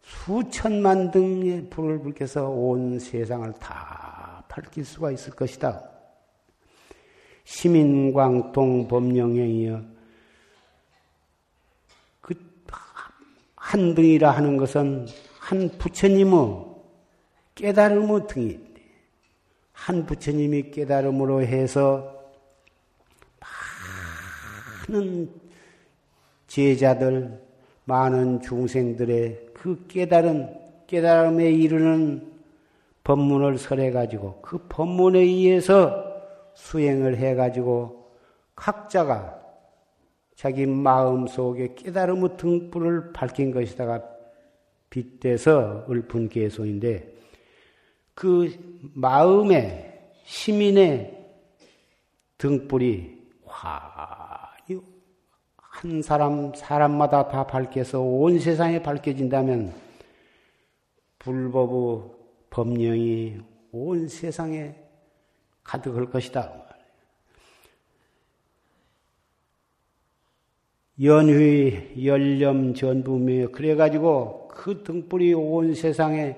수천만 0.02 1.12
등의 1.12 1.70
불을 1.70 2.00
불켜서 2.00 2.48
온 2.50 3.00
세상을 3.00 3.54
다 3.54 4.44
밝힐 4.48 4.86
수가 4.86 5.12
있을 5.12 5.34
것이다. 5.34 5.84
시민광동 7.44 8.88
법령행이여 8.88 9.97
한 13.68 13.94
등이라 13.96 14.32
하는 14.32 14.56
것은 14.56 15.08
한 15.40 15.68
부처님의 15.78 16.66
깨달음의 17.54 18.28
등인데, 18.28 18.82
한 19.74 20.06
부처님이 20.06 20.72
깨달음으로 20.72 21.42
해서 21.42 22.16
많은 24.88 25.30
제자들, 26.48 27.42
많은 27.84 28.40
중생들의 28.40 29.50
그 29.54 29.86
깨달은, 29.90 30.62
깨달음에 30.88 31.52
이르는 31.52 32.32
법문을 33.04 33.58
설해 33.58 33.92
가지고 33.92 34.40
그 34.42 34.66
법문에 34.70 35.20
의해서 35.20 36.06
수행을 36.54 37.18
해 37.18 37.36
가지고 37.36 38.14
각자가 38.56 39.37
자기 40.38 40.68
마음 40.68 41.26
속에 41.26 41.74
깨달음의 41.74 42.38
등불을 42.38 43.12
밝힌 43.12 43.52
것이다가 43.52 44.04
빗대서 44.92 45.88
읊은 45.90 46.30
개소인데 46.30 47.12
그 48.14 48.56
마음의 48.94 50.12
시민의 50.26 51.18
등불이 52.38 53.18
화한 53.48 54.52
사람, 56.04 56.54
사람마다 56.54 57.30
다 57.30 57.48
밝혀서 57.48 58.00
온 58.00 58.38
세상에 58.38 58.84
밝혀진다면 58.84 59.74
불법의 61.18 62.12
법령이 62.52 63.38
온 63.72 64.08
세상에 64.08 64.76
가득할 65.64 66.12
것이다. 66.12 66.67
연휘, 71.02 71.94
열렴, 72.04 72.74
전부며 72.74 73.50
그래가지고 73.50 74.48
그 74.48 74.84
등불이 74.84 75.34
온 75.36 75.76
세상에 75.76 76.36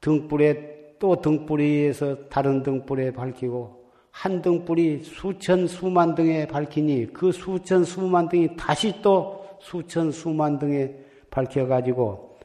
등불에 0.00 0.96
또 0.98 1.20
등불에서 1.20 2.28
다른 2.28 2.62
등불에 2.62 3.12
밝히고 3.12 3.86
한 4.10 4.42
등불이 4.42 5.02
수천 5.04 5.66
수만 5.66 6.14
등에 6.14 6.46
밝히니 6.46 7.12
그 7.12 7.32
수천 7.32 7.84
수만 7.84 8.28
등이 8.28 8.56
다시 8.56 9.00
또 9.02 9.46
수천 9.60 10.12
수만 10.12 10.58
등에 10.58 10.94
밝혀가지고 11.30 12.38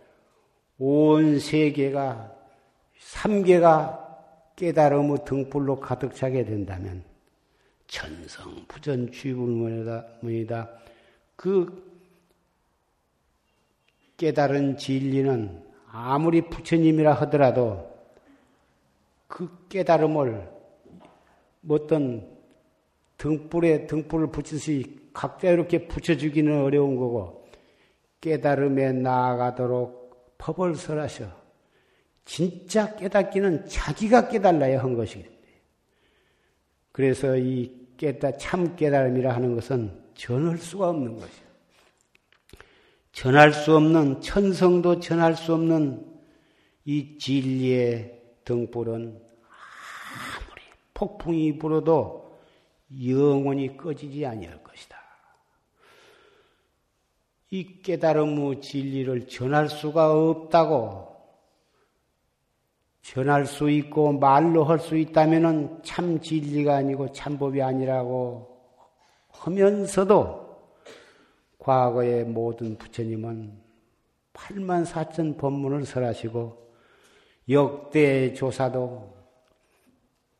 온 0.79 1.39
세계가 1.39 2.31
삼계가 2.97 3.97
깨달음의 4.55 5.19
등불로 5.25 5.79
가득 5.79 6.15
차게 6.15 6.45
된다면 6.45 7.03
천성 7.91 8.65
부전 8.69 9.11
취불문이다. 9.11 10.69
그 11.35 11.91
깨달은 14.15 14.77
진리는 14.77 15.61
아무리 15.87 16.41
부처님이라 16.41 17.13
하더라도 17.13 17.91
그 19.27 19.67
깨달음을 19.67 20.49
어떤 21.67 22.29
등불에 23.17 23.87
등불을 23.87 24.31
붙이듯이 24.31 25.09
각자 25.11 25.49
이렇게 25.49 25.85
붙여주기는 25.87 26.61
어려운 26.61 26.95
거고 26.95 27.45
깨달음에 28.21 28.93
나아가도록 28.93 30.37
법을 30.37 30.75
설하셔. 30.75 31.29
진짜 32.23 32.95
깨닫기는 32.95 33.67
자기가 33.67 34.29
깨달아야 34.29 34.81
한 34.81 34.95
것이기 34.95 35.23
때문에. 35.23 35.41
그래서 36.93 37.37
이 37.37 37.80
깨다 37.97 38.37
참 38.37 38.75
깨달음이라 38.75 39.33
하는 39.33 39.55
것은 39.55 40.01
전할 40.15 40.57
수가 40.57 40.89
없는 40.89 41.15
것이야. 41.17 41.51
전할 43.11 43.53
수 43.53 43.75
없는 43.75 44.21
천성도 44.21 44.99
전할 44.99 45.35
수 45.35 45.53
없는 45.53 46.05
이 46.85 47.17
진리의 47.17 48.21
등불은 48.45 49.21
아무리 50.17 50.61
폭풍이 50.93 51.57
불어도 51.57 52.39
영원히 53.05 53.77
꺼지지 53.77 54.25
아니할 54.25 54.63
것이다. 54.63 54.97
이 57.51 57.81
깨달음의 57.81 58.61
진리를 58.61 59.27
전할 59.27 59.69
수가 59.69 60.13
없다고 60.13 61.10
전할 63.01 63.45
수 63.45 63.69
있고 63.69 64.13
말로 64.13 64.63
할 64.63 64.79
수 64.79 64.95
있다면 64.97 65.81
참 65.83 66.19
진리가 66.21 66.75
아니고 66.77 67.11
참법이 67.11 67.61
아니라고 67.61 68.47
하면서도 69.29 70.41
과거의 71.59 72.25
모든 72.25 72.77
부처님은 72.77 73.59
8만 74.33 74.85
4천 74.85 75.37
법문을 75.37 75.85
설하시고 75.85 76.71
역대 77.49 78.33
조사도 78.33 79.13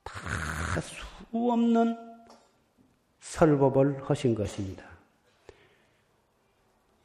다 0.04 0.82
수 0.82 0.95
없는 1.34 1.97
설법을 3.19 4.04
하신 4.04 4.36
것입니다. 4.36 4.84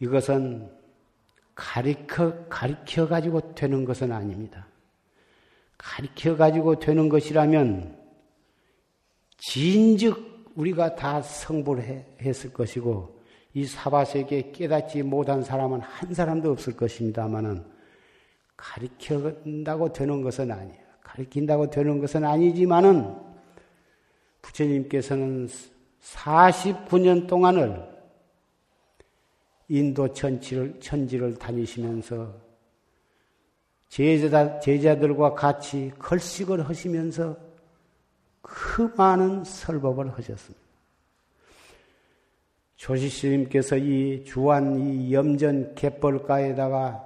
이것은 0.01 0.71
가리켜, 1.55 2.47
가리켜 2.49 3.07
가지고 3.09 3.55
되는 3.55 3.85
것은 3.85 4.13
아닙니다. 4.13 4.67
가르쳐 5.79 6.37
가지고 6.37 6.79
되는 6.79 7.09
것이라면 7.09 7.97
진즉 9.39 10.53
우리가 10.55 10.95
다 10.95 11.21
성불 11.23 11.81
했을 12.21 12.53
것이고 12.53 13.21
이 13.55 13.65
사바세계 13.65 14.53
깨닫지 14.53 15.03
못한 15.03 15.43
사람은 15.43 15.81
한 15.81 16.13
사람도 16.13 16.51
없을 16.51 16.77
것입니다만은 16.77 17.65
가르친다고 18.57 19.93
되는 19.93 20.23
것은 20.23 20.51
아니에요. 20.51 20.81
가르친다고 21.03 21.71
되는 21.71 22.01
것은 22.01 22.25
아니지만은 22.25 23.15
부처님께서는 24.43 25.49
49년 26.03 27.27
동안을 27.27 27.97
인도 29.69 30.13
천지를, 30.13 30.79
천지를 30.81 31.35
다니시면서 31.35 32.46
제자, 33.89 34.59
제자들과 34.61 35.35
같이 35.35 35.93
걸식을 35.99 36.69
하시면서 36.69 37.37
그 38.43 38.93
많은 38.97 39.45
설법을 39.45 40.13
하셨습니다. 40.17 40.65
조시스님께서 42.77 43.79
이 43.79 44.25
주한 44.25 44.79
이 44.79 45.13
염전 45.13 45.75
갯벌가에다가 45.75 47.03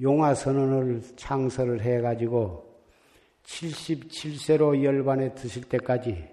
용화선언을 0.00 1.02
창설을 1.16 1.80
해가지고 1.82 2.68
77세로 3.44 4.82
열반에 4.82 5.34
드실 5.34 5.64
때까지 5.64 6.28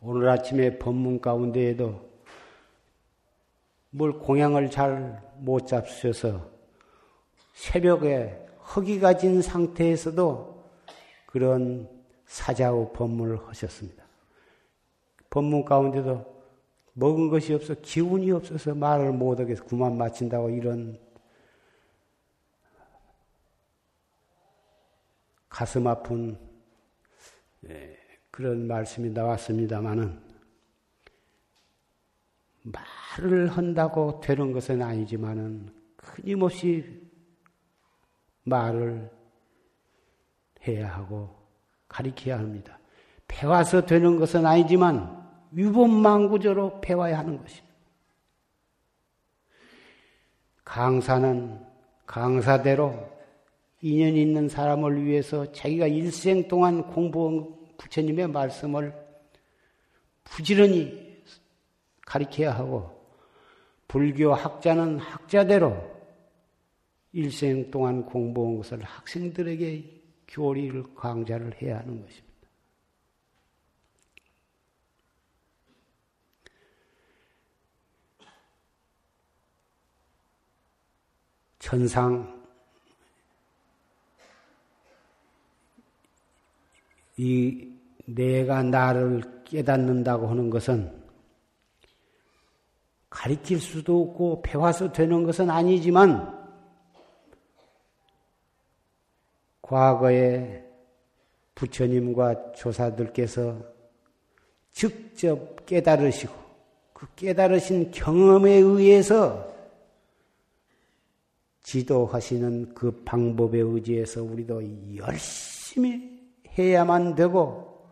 오늘 0.00 0.28
아침에 0.28 0.78
법문 0.78 1.20
가운데에도 1.20 2.08
뭘 3.90 4.12
공양을 4.12 4.70
잘 4.70 5.28
못 5.38 5.66
잡수셔서 5.66 6.50
새벽에 7.54 8.46
허기가 8.74 9.16
진 9.16 9.40
상태에서도 9.40 10.70
그런 11.26 11.88
사자의 12.26 12.90
법문을 12.94 13.48
하셨습니다. 13.48 14.04
법문 15.30 15.64
가운데도 15.64 16.38
먹은 16.94 17.28
것이 17.28 17.54
없어 17.54 17.74
기운이 17.74 18.30
없어서 18.32 18.74
말을 18.74 19.12
못하겠어 19.12 19.64
그만 19.64 19.96
마친다고 19.96 20.50
이런 20.50 20.98
가슴 25.48 25.86
아픈 25.86 26.38
예, 27.68 27.96
그런 28.30 28.66
말씀이 28.66 29.10
나왔습니다마는 29.10 30.20
말을 32.62 33.48
한다고 33.48 34.20
되는 34.20 34.52
것은 34.52 34.82
아니지만은 34.82 35.72
끊임없이 35.96 37.07
말을 38.48 39.10
해야 40.66 40.88
하고 40.94 41.34
가리켜야 41.88 42.38
합니다. 42.38 42.78
배워서 43.26 43.84
되는 43.84 44.18
것은 44.18 44.46
아니지만 44.46 45.18
위법망구조로 45.52 46.80
배워야 46.80 47.18
하는 47.18 47.38
것입니다. 47.38 47.68
강사는 50.64 51.64
강사대로 52.06 53.08
인연 53.80 54.16
있는 54.16 54.48
사람을 54.48 55.04
위해서 55.04 55.50
자기가 55.52 55.86
일생 55.86 56.48
동안 56.48 56.82
공부한 56.88 57.54
부처님의 57.78 58.28
말씀을 58.28 58.94
부지런히 60.24 61.22
가리켜야 62.04 62.52
하고 62.52 62.98
불교 63.86 64.34
학자는 64.34 64.98
학자대로 64.98 65.97
일생 67.18 67.68
동안 67.68 68.06
공부한 68.06 68.58
것을 68.58 68.80
학생들에게 68.84 70.02
교리를 70.28 70.94
강좌를 70.94 71.60
해야 71.60 71.80
하는 71.80 72.00
것입니다. 72.00 72.28
천상 81.58 82.40
이 87.16 87.68
내가 88.06 88.62
나를 88.62 89.42
깨닫는다고 89.42 90.28
하는 90.28 90.50
것은 90.50 90.96
가리킬 93.10 93.58
수도 93.58 94.02
없고 94.02 94.42
배워서 94.42 94.92
되는 94.92 95.24
것은 95.24 95.50
아니지만 95.50 96.37
과거에 99.68 100.64
부처님과 101.54 102.52
조사들께서 102.52 103.62
직접 104.72 105.66
깨달으시고 105.66 106.32
그 106.94 107.06
깨달으신 107.14 107.90
경험에 107.90 108.52
의해서 108.52 109.54
지도하시는 111.62 112.74
그 112.74 113.02
방법에 113.04 113.58
의지해서 113.58 114.22
우리도 114.22 114.96
열심히 114.96 116.18
해야만 116.56 117.14
되고 117.14 117.86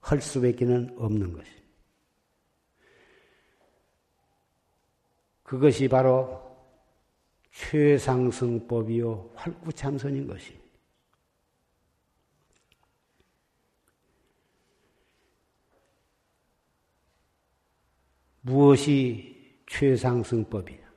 할 0.00 0.22
수밖에는 0.22 0.96
없는 0.96 1.34
것입니다. 1.34 1.58
그것이 5.42 5.88
바로 5.88 6.40
최상승법이요 7.50 9.32
활구참선인 9.34 10.26
것입니다. 10.26 10.67
무엇이 18.48 19.62
최상승법이냐? 19.66 20.88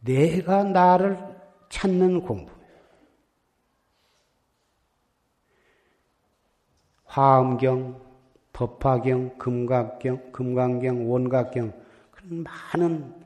내가 0.00 0.64
나를 0.64 1.18
찾는 1.68 2.22
공부. 2.22 2.50
화엄경, 7.04 8.00
법화경, 8.54 9.36
금각경, 9.36 10.32
금강경, 10.32 11.10
원각경 11.10 11.78
그런 12.10 12.42
많은 12.42 13.22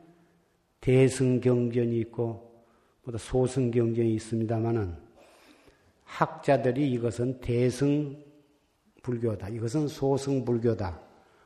대승경전이 0.80 1.96
있고 2.00 2.64
보다 3.04 3.16
소승경전이 3.16 4.12
있습니다만은 4.14 5.05
학자들이 6.06 6.90
이것은 6.92 7.40
대승 7.40 8.24
불교다. 9.02 9.50
이것은 9.50 9.88
소승 9.88 10.44
불교다. 10.44 11.00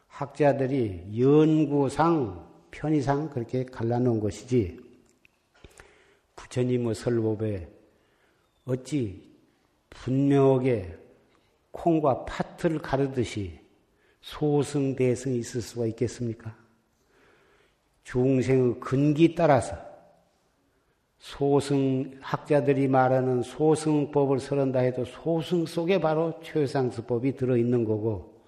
학자들이 0.06 1.18
연구상 1.18 2.48
편의상 2.70 3.30
그렇게 3.30 3.64
갈라놓은 3.64 4.20
것이지 4.20 4.78
부처님의 6.36 6.94
설법에 6.94 7.68
어찌 8.64 9.28
분명하게 9.90 10.96
콩과 11.72 12.26
팥을 12.26 12.78
가르듯이 12.78 13.58
소승 14.20 14.94
대승이 14.94 15.38
있을 15.38 15.62
수가 15.62 15.86
있겠습니까? 15.86 16.56
중생의 18.04 18.80
근기 18.80 19.34
따라서 19.34 19.89
소승 21.20 22.18
학자들이 22.20 22.88
말하는 22.88 23.42
소승법을 23.42 24.40
설한다 24.40 24.80
해도 24.80 25.04
소승 25.04 25.66
속에 25.66 26.00
바로 26.00 26.40
최상수법이 26.42 27.36
들어 27.36 27.58
있는 27.58 27.84
거고 27.84 28.40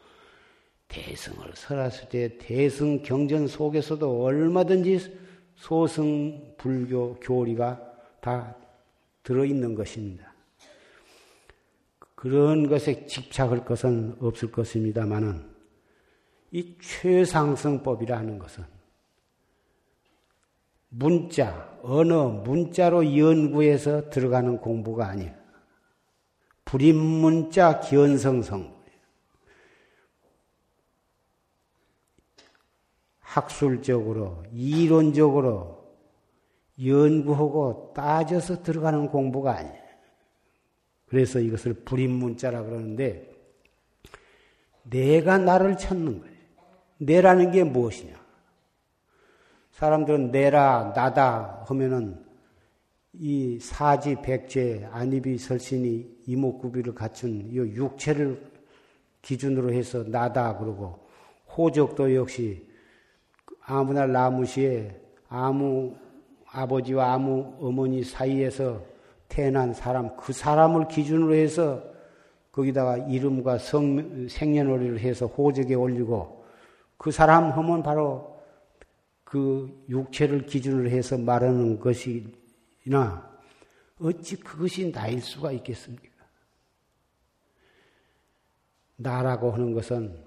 대승을 0.88 1.52
설했을 1.54 2.08
때 2.08 2.38
대승 2.38 3.02
경전 3.02 3.46
속에서도 3.46 4.24
얼마든지 4.24 5.18
소승 5.54 6.54
불교 6.56 7.14
교리가 7.20 7.80
다 8.20 8.56
들어 9.22 9.44
있는 9.44 9.74
것입니다. 9.74 10.32
그런 12.14 12.68
것에 12.68 13.04
집착할 13.06 13.64
것은 13.64 14.16
없을 14.18 14.50
것입니다만은 14.50 15.44
이 16.52 16.74
최상승법이라는 16.80 18.38
것은 18.38 18.64
문자, 20.94 21.78
언어, 21.82 22.28
문자로 22.28 23.16
연구해서 23.16 24.10
들어가는 24.10 24.58
공부가 24.58 25.08
아니에요. 25.08 25.34
불임문자 26.66 27.80
기원성성. 27.80 28.82
학술적으로, 33.20 34.44
이론적으로 34.52 35.96
연구하고 36.84 37.94
따져서 37.96 38.62
들어가는 38.62 39.08
공부가 39.08 39.56
아니에요. 39.56 39.82
그래서 41.06 41.40
이것을 41.40 41.72
불임문자라 41.72 42.64
그러는데, 42.64 43.32
내가 44.82 45.38
나를 45.38 45.78
찾는 45.78 46.20
거예요. 46.20 46.36
내라는 46.98 47.50
게 47.50 47.64
무엇이냐? 47.64 48.21
사람들은 49.72 50.30
내라, 50.30 50.92
나다 50.94 51.64
하면은 51.66 52.22
이 53.14 53.58
사지, 53.58 54.16
백제, 54.22 54.88
안입이, 54.90 55.38
설신이 55.38 56.22
이목구비를 56.26 56.94
갖춘 56.94 57.48
이 57.50 57.56
육체를 57.56 58.52
기준으로 59.22 59.72
해서 59.72 60.04
나다 60.04 60.56
그러고 60.58 61.06
호적도 61.56 62.14
역시 62.14 62.66
아무나 63.64 64.06
나무시에 64.06 65.00
아무 65.28 65.94
아버지와 66.50 67.12
아무 67.12 67.54
어머니 67.60 68.02
사이에서 68.02 68.82
태어난 69.28 69.72
사람 69.72 70.16
그 70.16 70.32
사람을 70.32 70.88
기준으로 70.88 71.34
해서 71.34 71.82
거기다가 72.50 72.98
이름과 72.98 73.58
성, 73.58 74.28
생년월일을 74.28 75.00
해서 75.00 75.26
호적에 75.26 75.74
올리고 75.74 76.44
그 76.98 77.10
사람 77.10 77.50
하면 77.50 77.82
바로 77.82 78.31
그 79.32 79.82
육체를 79.88 80.44
기준으로 80.44 80.90
해서 80.90 81.16
말하는 81.16 81.80
것이나 81.80 83.40
어찌 83.98 84.36
그것이 84.36 84.92
나일 84.92 85.22
수가 85.22 85.52
있겠습니까? 85.52 86.06
나라고 88.96 89.50
하는 89.50 89.72
것은 89.72 90.22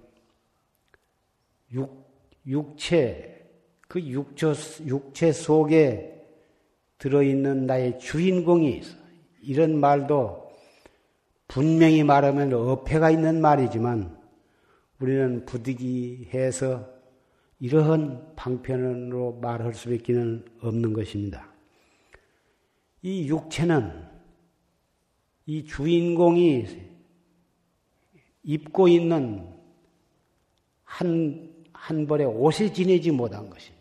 육, 1.74 2.04
육체, 2.48 3.48
그 3.88 4.02
육체, 4.02 4.48
육체 4.88 5.32
속에 5.32 6.26
들어있는 6.98 7.68
나의 7.68 8.00
주인공이 8.00 8.76
있어. 8.78 8.98
이런 9.44 9.80
말도 9.80 10.52
분명히 11.48 12.04
말하면 12.04 12.54
어폐가 12.54 13.12
있는 13.12 13.40
말이지만 13.40 14.20
우리는 15.00 15.46
부득이해서 15.46 16.95
이러한 17.60 18.36
방편으로 18.36 19.40
말할 19.42 19.74
수밖에 19.74 20.14
없는 20.62 20.94
것입니다. 20.94 21.48
이 23.02 23.28
육체는 23.28 24.04
이 25.46 25.64
주인공이 25.64 26.66
입고 28.44 28.88
있는 28.88 29.48
한, 30.84 31.54
한 31.72 32.08
벌의 32.08 32.28
옷에 32.28 32.72
지내지 32.74 33.12
못한 33.12 33.50
것입니다. 33.50 33.76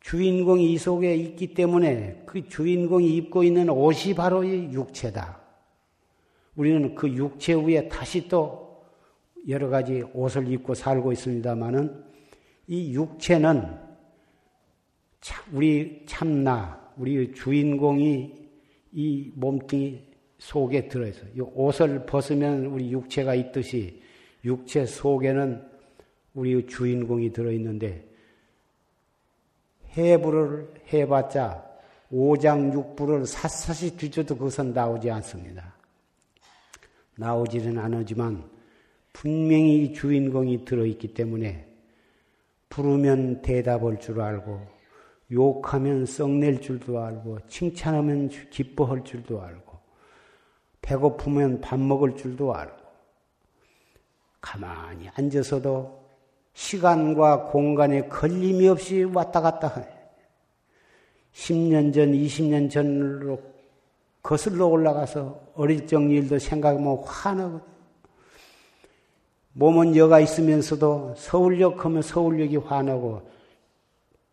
주인공이 0.00 0.72
이 0.72 0.78
속에 0.78 1.16
있기 1.16 1.54
때문에 1.54 2.22
그 2.26 2.46
주인공이 2.46 3.16
입고 3.16 3.42
있는 3.42 3.70
옷이 3.70 4.14
바로 4.14 4.44
이 4.44 4.70
육체다. 4.72 5.40
우리는 6.56 6.94
그 6.94 7.08
육체 7.08 7.54
위에 7.54 7.88
다시 7.88 8.28
또 8.28 8.63
여러 9.48 9.68
가지 9.68 10.02
옷을 10.12 10.50
입고 10.50 10.74
살고 10.74 11.12
있습니다만은 11.12 12.04
이 12.66 12.94
육체는 12.94 13.78
우리 15.52 16.04
참나, 16.06 16.92
우리 16.96 17.32
주인공이 17.32 18.44
이 18.92 19.32
몸뚱이 19.34 20.02
속에 20.38 20.88
들어있어. 20.88 21.26
이 21.34 21.40
옷을 21.40 22.06
벗으면 22.06 22.66
우리 22.66 22.90
육체가 22.92 23.34
있듯이 23.34 24.02
육체 24.44 24.84
속에는 24.86 25.66
우리 26.34 26.66
주인공이 26.66 27.32
들어있는데 27.32 28.08
해부를 29.96 30.74
해봤자 30.92 31.64
오장육부를 32.10 33.26
샅샅이 33.26 33.96
뒤져도 33.96 34.36
그것은 34.36 34.72
나오지 34.72 35.10
않습니다. 35.10 35.74
나오지는 37.16 37.78
않지만 37.78 38.44
분명히 39.24 39.94
주인공이 39.94 40.66
들어있기 40.66 41.14
때문에 41.14 41.66
부르면 42.68 43.40
대답할 43.40 43.98
줄 43.98 44.20
알고 44.20 44.60
욕하면 45.32 46.04
썩낼 46.04 46.60
줄도 46.60 47.00
알고 47.00 47.38
칭찬하면 47.48 48.28
기뻐할 48.50 49.02
줄도 49.02 49.40
알고 49.40 49.78
배고프면 50.82 51.62
밥 51.62 51.80
먹을 51.80 52.14
줄도 52.16 52.54
알고 52.54 52.76
가만히 54.42 55.08
앉아서도 55.14 56.04
시간과 56.52 57.44
공간에 57.46 58.06
걸림이 58.08 58.68
없이 58.68 59.04
왔다 59.04 59.40
갔다 59.40 59.68
해. 59.68 59.88
10년 61.32 61.94
전, 61.94 62.12
20년 62.12 62.70
전으로 62.70 63.40
거슬러 64.22 64.66
올라가서 64.66 65.52
어릴 65.54 65.86
적 65.86 66.02
일도 66.10 66.38
생각하면 66.38 66.98
화나거든. 66.98 67.73
몸은 69.54 69.96
여가 69.96 70.20
있으면서도 70.20 71.14
서울역 71.16 71.84
하면 71.84 72.02
서울역이 72.02 72.56
화나고 72.56 73.22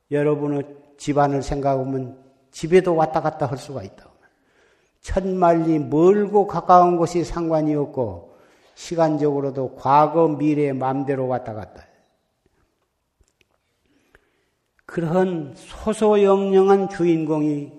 여러분의 0.09 0.63
집안을 0.97 1.43
생각하면 1.43 2.17
집에도 2.51 2.95
왔다 2.95 3.21
갔다 3.21 3.45
할 3.45 3.57
수가 3.57 3.83
있다. 3.83 4.09
천만리 4.99 5.79
멀고 5.79 6.47
가까운 6.47 6.97
곳이 6.97 7.23
상관이 7.23 7.73
없고 7.75 8.35
시간적으로도 8.75 9.75
과거 9.75 10.27
미래 10.27 10.73
마음대로 10.73 11.27
왔다 11.27 11.53
갔다. 11.53 11.85
그런 14.85 15.53
소소영령한 15.55 16.89
주인공이 16.89 17.71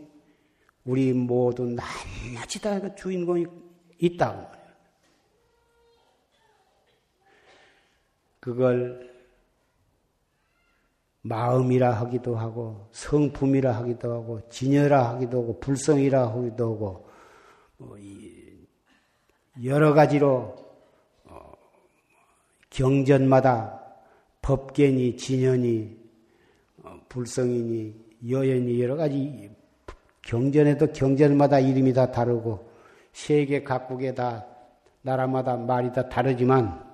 우리 0.85 1.13
모두 1.13 1.65
낱낱이 1.65 2.61
다그 2.63 2.95
주인공이 2.95 3.47
있다고. 3.99 4.62
그걸 8.43 9.09
마음이라 11.21 11.93
하기도 11.93 12.35
하고 12.35 12.89
성품이라 12.91 13.73
하기도 13.77 14.13
하고 14.13 14.41
진여라 14.49 15.11
하기도 15.11 15.43
하고 15.43 15.61
불성이라 15.61 16.27
하기도 16.29 16.75
하고 16.75 17.09
뭐 17.77 17.97
여러 19.65 19.95
가지로 19.95 20.57
어, 21.25 21.53
경전마다 22.71 23.81
법견이 24.43 25.17
진연이 25.17 25.97
어, 26.83 27.01
불성이니 27.09 27.95
여연이 28.29 28.83
여러 28.83 28.97
가지 28.97 29.53
경전에도 30.23 30.93
경전마다 30.93 31.61
이름이 31.61 31.93
다 31.93 32.11
다르고 32.11 32.73
세계 33.13 33.63
각국에 33.63 34.15
다 34.15 34.47
나라마다 35.03 35.57
말이 35.57 35.93
다 35.93 36.09
다르지만 36.09 36.92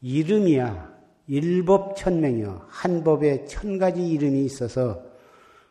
이름이야 0.00 0.96
일법천명이요. 1.26 2.66
한 2.68 3.04
법에 3.04 3.44
천 3.46 3.78
가지 3.78 4.06
이름이 4.08 4.44
있어서 4.44 5.02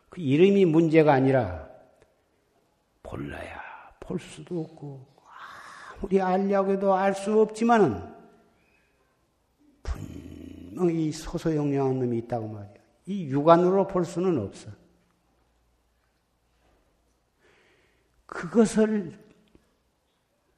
그 0.08 0.20
이름이 0.20 0.64
문제가 0.66 1.12
아니라 1.12 1.68
몰라야 3.02 3.60
볼 4.00 4.18
수도 4.20 4.60
없고 4.60 5.06
아무리 5.96 6.20
알려고 6.20 6.72
해도 6.72 6.94
알 6.94 7.14
수 7.14 7.40
없지만은 7.40 8.02
분명히 9.82 11.10
소소영령한 11.10 11.98
놈이 11.98 12.18
있다고 12.18 12.48
말이야. 12.48 12.74
이 13.06 13.28
육안으로 13.30 13.86
볼 13.86 14.04
수는 14.04 14.38
없어. 14.38 14.70
그것을 18.26 19.18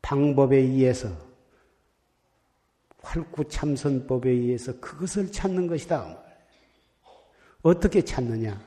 방법에 0.03 0.57
의해서 0.57 1.30
활구참선법에 3.11 4.31
의해서 4.31 4.79
그것을 4.81 5.33
찾는 5.33 5.67
것이다. 5.67 6.23
어떻게 7.63 8.03
찾느냐? 8.03 8.61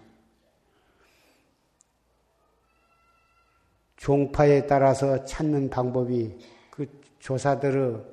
종파에 3.95 4.67
따라서 4.67 5.23
찾는 5.23 5.69
방법이 5.69 6.37
그 6.69 6.85
조사들의 7.19 7.93
어, 7.93 8.03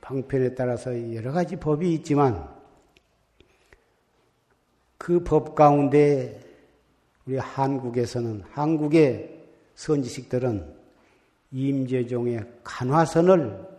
방편에 0.00 0.54
따라서 0.54 1.14
여러 1.14 1.32
가지 1.32 1.56
법이 1.56 1.92
있지만 1.94 2.48
그 4.96 5.22
법 5.22 5.54
가운데 5.54 6.40
우리 7.26 7.36
한국에서는 7.36 8.42
한국의 8.50 9.44
선지식들은 9.74 10.74
임재종의 11.50 12.44
간화선을 12.64 13.71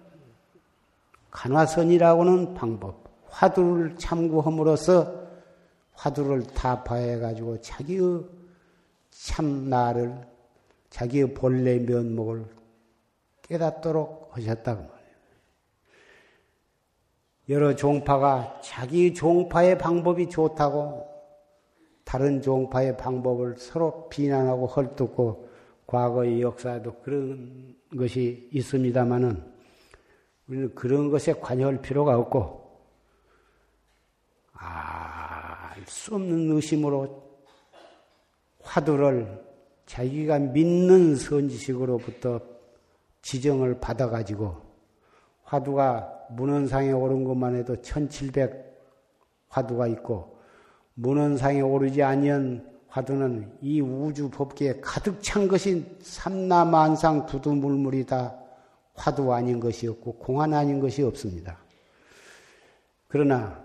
간화선이라고는 1.34 2.54
방법, 2.54 3.04
화두를 3.28 3.98
참고함으로써 3.98 5.24
화두를 5.94 6.44
타파해 6.44 7.18
가지고 7.20 7.60
자기의 7.60 8.24
참 9.10 9.68
나를 9.70 10.16
자기의 10.92 11.34
본래 11.34 11.80
면목을 11.80 12.46
깨닫도록 13.42 14.30
하셨다고 14.32 14.82
말해요. 14.82 15.04
여러 17.50 17.76
종파가 17.76 18.62
자기 18.64 19.14
종파의 19.14 19.80
방법이 19.80 20.30
좋다고 20.30 21.08
다른 22.04 22.42
종파의 22.42 22.96
방법을 22.96 23.58
서로 23.58 24.08
비난하고 24.08 24.68
헐뜯고 24.68 25.50
과거의 25.88 26.42
역사에도 26.42 26.94
그런 27.02 27.76
것이 27.98 28.50
있습니다마는 28.52 29.53
우리는 30.48 30.74
그런 30.76 31.10
것에 31.10 31.34
관여할 31.34 31.82
필요가 31.82 32.18
없고, 32.18 32.64
알수 34.54 36.16
없는 36.16 36.52
의심으로 36.52 37.24
화두를 38.62 39.44
자기가 39.86 40.40
믿는 40.40 41.16
선지식으로부터 41.16 42.40
지정을 43.22 43.80
받아가지고 43.80 44.58
화두가 45.44 46.28
문헌상에 46.32 46.92
오른 46.92 47.24
것만 47.24 47.56
해도 47.56 47.82
1700 47.82 48.74
화두가 49.50 49.88
있고 49.88 50.38
문헌상에 50.96 51.62
오르지 51.62 52.02
아니한 52.02 52.72
화두는 52.88 53.58
이 53.62 53.82
우주 53.82 54.30
법계에 54.30 54.80
가득 54.82 55.22
찬 55.22 55.48
것이 55.48 55.98
삼라만상 56.02 57.26
두두물물이다 57.26 58.43
화두 58.94 59.34
아닌 59.34 59.60
것이 59.60 59.88
없고 59.88 60.14
공안 60.14 60.54
아닌 60.54 60.80
것이 60.80 61.04
없습니다. 61.04 61.58
그러나 63.08 63.64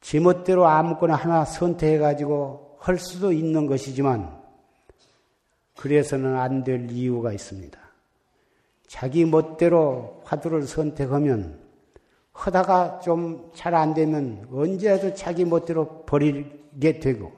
지멋대로 0.00 0.66
아무거나 0.66 1.14
하나 1.14 1.44
선택해 1.44 1.98
가지고 1.98 2.76
할 2.78 2.98
수도 2.98 3.32
있는 3.32 3.66
것이지만 3.66 4.42
그래서는 5.76 6.36
안 6.36 6.62
될 6.64 6.90
이유가 6.90 7.32
있습니다. 7.32 7.78
자기 8.86 9.24
멋대로 9.24 10.20
화두를 10.24 10.66
선택하면 10.66 11.60
하다가 12.32 13.00
좀 13.00 13.50
잘 13.54 13.74
안 13.74 13.94
되면 13.94 14.46
언제라도 14.52 15.14
자기 15.14 15.44
멋대로 15.44 16.04
버리게 16.04 16.98
되고 17.00 17.32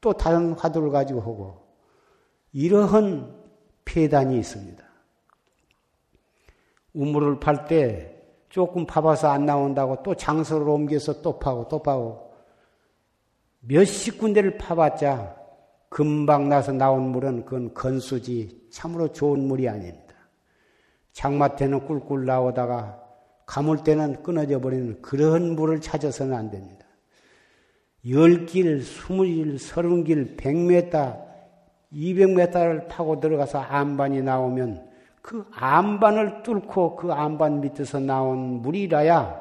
또 0.00 0.12
다른 0.12 0.52
화두를 0.54 0.90
가지고 0.90 1.20
하고 1.20 1.62
이러한 2.52 3.34
폐단이 3.84 4.38
있습니다. 4.38 4.84
우물을 6.94 7.40
팔 7.40 7.66
때 7.66 8.10
조금 8.48 8.86
파봐서 8.86 9.30
안 9.30 9.46
나온다고 9.46 10.02
또 10.02 10.14
장소를 10.14 10.68
옮겨서 10.68 11.22
또 11.22 11.38
파고 11.38 11.68
또 11.68 11.82
파고 11.82 12.32
몇십 13.60 14.18
군데를 14.18 14.58
파봤자 14.58 15.36
금방 15.88 16.48
나서 16.48 16.72
나온 16.72 17.10
물은 17.12 17.44
그건 17.44 17.72
건수지 17.74 18.68
참으로 18.70 19.08
좋은 19.08 19.46
물이 19.46 19.68
아닙니다. 19.68 20.14
장마 21.12 21.56
때는 21.56 21.86
꿀꿀 21.86 22.24
나오다가 22.24 22.98
가물 23.46 23.84
때는 23.84 24.22
끊어져 24.22 24.60
버리는 24.60 25.00
그런 25.02 25.54
물을 25.54 25.80
찾아서는 25.80 26.34
안 26.34 26.50
됩니다. 26.50 26.86
열 28.08 28.46
길, 28.46 28.82
스물 28.82 29.26
길, 29.26 29.58
서른 29.58 30.04
길, 30.04 30.36
백 30.36 30.56
메타, 30.56 31.18
이백 31.90 32.32
메타를 32.32 32.88
타고 32.88 33.20
들어가서 33.20 33.58
안반이 33.60 34.22
나오면 34.22 34.91
그 35.22 35.48
안반을 35.52 36.42
뚫고 36.42 36.96
그 36.96 37.12
안반 37.12 37.60
밑에서 37.60 38.00
나온 38.00 38.60
물이라야 38.60 39.40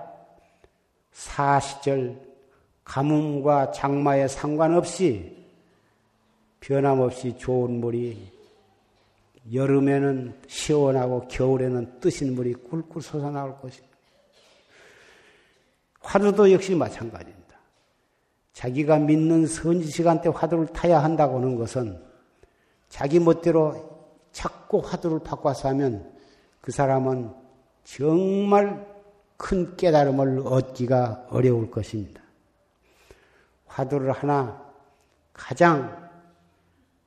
사시절 1.11 2.21
가뭄과 2.83 3.71
장마에 3.71 4.27
상관없이 4.27 5.37
변함없이 6.59 7.37
좋은 7.37 7.79
물이 7.81 8.31
여름에는 9.51 10.35
시원하고 10.47 11.27
겨울에는 11.27 11.99
뜨신 11.99 12.35
물이 12.35 12.53
꿀꿀 12.53 13.01
솟아나올 13.01 13.57
것입니다. 13.59 13.97
화두도 15.99 16.51
역시 16.51 16.75
마찬가지입니다. 16.75 17.41
자기가 18.53 18.99
믿는 18.99 19.47
선지 19.47 19.89
시간 19.89 20.21
때 20.21 20.29
화두를 20.29 20.67
타야 20.67 21.03
한다고 21.03 21.37
하는 21.37 21.55
것은 21.55 21.99
자기 22.89 23.19
멋대로 23.19 23.90
자꾸 24.31 24.79
화두를 24.79 25.19
바꿔서 25.19 25.69
하면 25.69 26.11
그 26.61 26.71
사람은 26.71 27.33
정말 27.83 28.87
큰 29.37 29.75
깨달음을 29.75 30.43
얻기가 30.45 31.27
어려울 31.29 31.71
것입니다. 31.71 32.21
화두를 33.65 34.11
하나 34.11 34.63
가장 35.33 36.09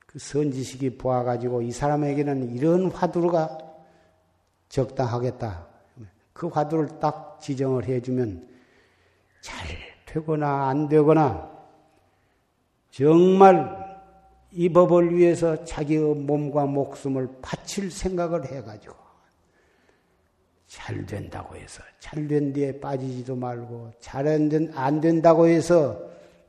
그 0.07 0.19
선지식이 0.19 0.99
보아가지고 0.99 1.63
이 1.63 1.71
사람에게는 1.71 2.55
이런 2.55 2.91
화두가 2.91 3.59
적당하겠다. 4.69 5.67
그 6.33 6.49
화두를 6.49 6.99
딱 6.99 7.41
지정을 7.41 7.85
해주면 7.85 8.49
잘 9.41 9.55
되거나 10.07 10.69
안 10.69 10.89
되거나 10.89 11.51
정말 12.91 13.84
이 14.57 14.69
법을 14.69 15.17
위해서 15.17 15.65
자기의 15.65 16.15
몸과 16.15 16.67
목숨을 16.67 17.29
바칠 17.43 17.91
생각을 17.91 18.47
해가지고 18.47 18.95
잘 20.69 21.05
된다고 21.05 21.57
해서 21.57 21.83
잘 21.99 22.29
된 22.29 22.53
뒤에 22.53 22.79
빠지지도 22.79 23.35
말고 23.35 23.91
잘안 23.99 25.01
된다고 25.01 25.49
해서 25.49 26.01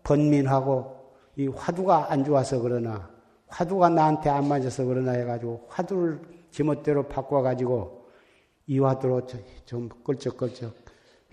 번민하고 0.03 0.95
이 1.35 1.47
화두가 1.47 2.11
안 2.11 2.23
좋아서 2.23 2.59
그러나 2.59 3.09
화두가 3.47 3.89
나한테 3.89 4.29
안 4.29 4.47
맞아서 4.47 4.85
그러나 4.85 5.13
해가지고 5.13 5.65
화두를 5.67 6.21
제멋대로 6.51 7.07
바꿔가지고 7.07 8.05
이 8.67 8.79
화두로 8.79 9.25
좀 9.65 9.89
끌적끌적 10.03 10.75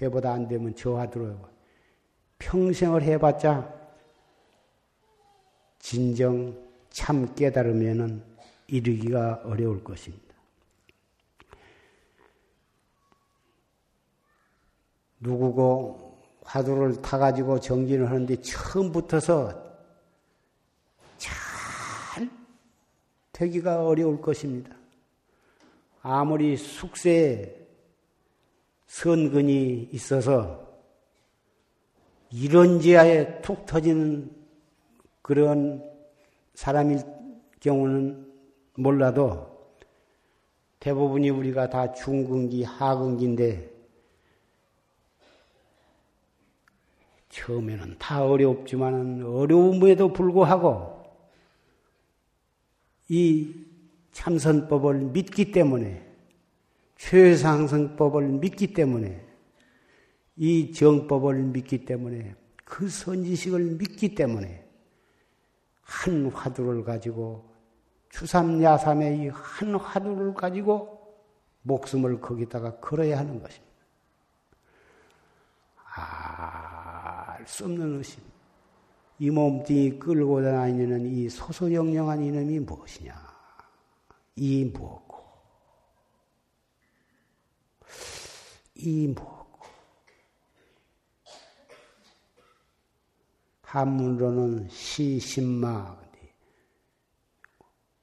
해보다 0.00 0.32
안 0.32 0.48
되면 0.48 0.74
저 0.74 0.94
화두로 0.96 1.36
평생을 2.38 3.02
해봤자 3.02 3.81
진정 5.82 6.56
참 6.90 7.34
깨달으면은 7.34 8.22
이르기가 8.68 9.42
어려울 9.44 9.82
것입니다. 9.82 10.32
누구고 15.20 16.22
화두를 16.44 17.02
타가지고 17.02 17.60
정진을 17.60 18.08
하는데 18.08 18.36
처음부터서 18.40 19.60
잘 21.18 22.30
되기가 23.32 23.84
어려울 23.84 24.20
것입니다. 24.22 24.74
아무리 26.00 26.56
숙세에 26.56 27.56
선근이 28.86 29.90
있어서 29.92 30.62
이런 32.30 32.80
지하에 32.80 33.42
툭 33.42 33.66
터지는 33.66 34.41
그런 35.22 35.82
사람일 36.54 36.98
경우는 37.60 38.26
몰라도 38.74 39.52
대부분이 40.80 41.30
우리가 41.30 41.70
다 41.70 41.92
중근기, 41.92 42.64
하근기인데 42.64 43.70
처음에는 47.28 47.96
다 47.98 48.24
어렵지만 48.26 49.22
어려움에도 49.22 50.12
불구하고 50.12 51.02
이 53.08 53.54
참선법을 54.10 55.12
믿기 55.12 55.52
때문에 55.52 56.04
최상승법을 56.96 58.28
믿기 58.28 58.72
때문에 58.74 59.24
이 60.36 60.72
정법을 60.72 61.42
믿기 61.44 61.84
때문에 61.84 62.34
그 62.64 62.88
선지식을 62.88 63.76
믿기 63.78 64.14
때문에 64.14 64.61
한 65.93 66.30
화두를 66.30 66.84
가지고 66.84 67.45
추삼야삼의 68.11 69.18
이 69.18 69.28
한 69.28 69.74
화두를 69.74 70.34
가지고 70.34 70.99
목숨을 71.62 72.20
거기다가 72.20 72.76
걸어야 72.80 73.18
하는 73.18 73.40
것입니다. 73.40 73.72
알수 77.36 77.64
없는 77.64 77.99
의심. 77.99 78.22
이 79.18 79.30
몸뚱이 79.30 79.99
끌고 79.99 80.43
다니는 80.43 81.07
이 81.07 81.28
소소영령한 81.28 82.22
이놈이 82.22 82.61
무엇이냐? 82.61 83.14
이 84.36 84.64
무엇고? 84.64 85.22
이 88.76 89.07
무엇 89.09 89.41
한문으로는 93.72 94.68
시신마. 94.68 96.02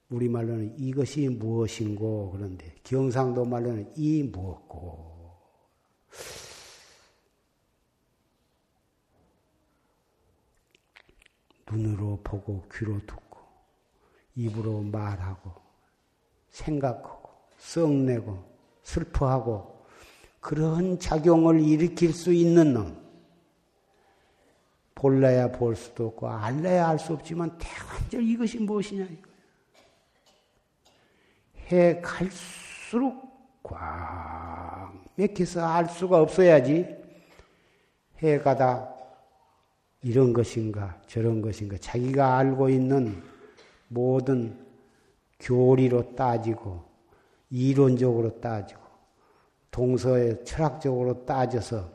우리말로는 0.08 0.76
이것이 0.80 1.28
무엇인고 1.28 2.32
그런데 2.32 2.74
경상도 2.82 3.44
말로는 3.44 3.92
이 3.96 4.24
무엇고. 4.24 5.38
눈으로 11.70 12.18
보고 12.24 12.64
귀로 12.74 12.98
듣고 13.06 13.38
입으로 14.34 14.80
말하고 14.80 15.52
생각하고 16.48 17.30
썩내고 17.58 18.42
슬퍼하고 18.82 19.86
그런 20.40 20.98
작용을 20.98 21.60
일으킬 21.60 22.12
수 22.12 22.32
있는 22.32 22.74
놈 22.74 23.09
볼래야 25.00 25.50
볼 25.50 25.74
수도 25.76 26.08
없고 26.08 26.28
알래야 26.28 26.88
알 26.88 26.98
수 26.98 27.12
없지만 27.14 27.56
대관절 27.58 28.22
이것이 28.22 28.58
무엇이냐 28.58 29.04
이거. 29.04 29.30
해 31.72 32.00
갈수록 32.00 33.14
꽉 33.62 34.92
맥혀서 35.16 35.64
알 35.66 35.86
수가 35.86 36.20
없어야지 36.20 36.86
해 38.22 38.38
가 38.38 38.54
다 38.56 38.88
이런 40.02 40.32
것인가 40.32 41.00
저런 41.06 41.40
것인가 41.40 41.76
자기가 41.78 42.36
알고 42.38 42.68
있는 42.68 43.22
모든 43.88 44.58
교리로 45.38 46.14
따지고 46.14 46.84
이론적으로 47.50 48.40
따지고 48.40 48.80
동서에 49.70 50.42
철학적으로 50.44 51.24
따져서 51.24 51.90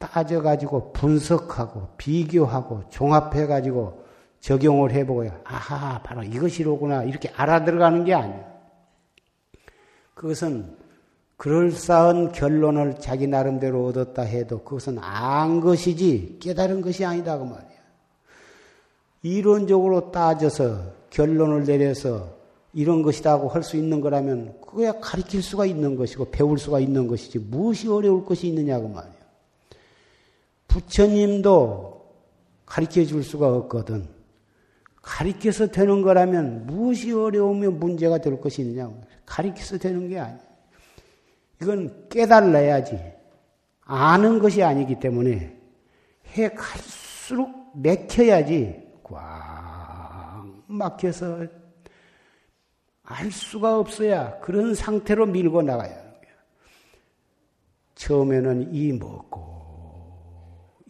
따져가지고 0.00 0.92
분석하고 0.92 1.88
비교하고 1.98 2.84
종합해가지고 2.88 4.02
적용을 4.40 4.92
해보고 4.92 5.26
아하 5.44 6.02
바로 6.02 6.22
이것이로구나 6.22 7.04
이렇게 7.04 7.28
알아들어가는 7.36 8.04
게 8.04 8.14
아니야. 8.14 8.50
그것은 10.14 10.76
그럴싸한 11.36 12.32
결론을 12.32 12.98
자기 12.98 13.26
나름대로 13.26 13.86
얻었다 13.86 14.22
해도 14.22 14.62
그것은 14.62 14.98
안 14.98 15.60
것이지 15.60 16.38
깨달은 16.40 16.80
것이 16.80 17.04
아니다 17.04 17.38
그 17.38 17.44
말이야. 17.44 17.80
이론적으로 19.22 20.10
따져서 20.10 20.80
결론을 21.10 21.64
내려서 21.64 22.38
이런 22.72 23.02
것이다고 23.02 23.48
할 23.48 23.62
수 23.62 23.76
있는 23.76 24.00
거라면 24.00 24.60
그거야 24.62 24.92
가르칠 24.92 25.42
수가 25.42 25.66
있는 25.66 25.96
것이고 25.96 26.30
배울 26.30 26.58
수가 26.58 26.80
있는 26.80 27.06
것이지 27.06 27.38
무엇이 27.38 27.88
어려울 27.88 28.24
것이 28.24 28.46
있느냐고 28.48 28.88
말이야. 28.88 29.19
부처님도 30.70 31.90
가르쳐 32.64 33.04
줄 33.04 33.24
수가 33.24 33.52
없거든. 33.56 34.08
가르쳐서 35.02 35.66
되는 35.68 36.02
거라면 36.02 36.66
무엇이 36.66 37.12
어려우면 37.12 37.80
문제가 37.80 38.18
될 38.18 38.40
것이 38.40 38.62
있느냐고. 38.62 39.00
가르쳐서 39.26 39.78
되는 39.78 40.08
게 40.08 40.18
아니야. 40.18 40.38
이건 41.60 42.08
깨달아야지. 42.08 42.98
아는 43.82 44.38
것이 44.38 44.62
아니기 44.62 45.00
때문에 45.00 45.58
해 46.36 46.48
갈수록 46.50 47.50
맥혀야지. 47.74 48.88
꽉 49.02 50.46
막혀서 50.68 51.46
알 53.02 53.32
수가 53.32 53.78
없어야 53.78 54.38
그런 54.38 54.74
상태로 54.74 55.26
밀고 55.26 55.62
나가야 55.62 55.90
하는 55.90 56.04
거야. 56.12 56.32
처음에는 57.96 58.72
이 58.72 58.92
먹고, 58.92 59.59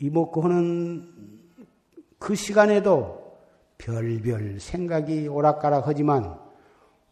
이 0.01 0.09
먹고 0.09 0.43
하는 0.43 1.07
그 2.19 2.35
시간에도 2.35 3.37
별별 3.77 4.59
생각이 4.59 5.29
오락가락 5.29 5.87
하지만 5.87 6.39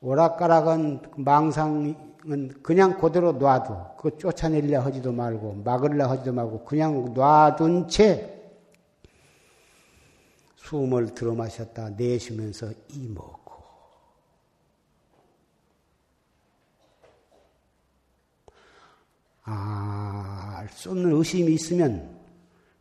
오락가락은 0.00 1.02
망상은 1.16 2.62
그냥 2.62 2.98
그대로 2.98 3.32
놔도 3.32 3.96
그 3.98 4.16
쫓아내려 4.16 4.80
하지도 4.80 5.12
말고 5.12 5.62
막으려 5.64 6.08
하지도 6.08 6.32
말고 6.32 6.64
그냥 6.64 7.12
놔둔 7.14 7.88
채 7.88 8.34
숨을 10.56 11.14
들어 11.14 11.34
마셨다 11.34 11.90
내쉬면서 11.90 12.70
이 12.92 13.08
먹고. 13.08 13.48
알수 19.44 20.90
없는 20.90 21.12
의심이 21.12 21.52
있으면 21.54 22.17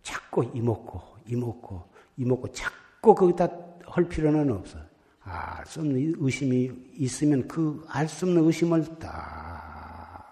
자꾸 0.08 0.50
이먹고 0.54 1.02
이먹고 1.28 1.84
이먹고 2.18 2.52
자꾸 2.54 3.14
거기다 3.14 3.50
할 3.86 4.08
필요는 4.08 4.50
없어. 4.52 4.78
알 5.24 5.66
수 5.66 5.82
없는 5.82 6.16
의심이 6.20 6.72
있으면 6.94 7.46
그 7.50 7.84
알 7.90 8.08
수 8.08 8.26
없는 8.26 8.46
의심을 8.46 8.86
딱 9.00 10.24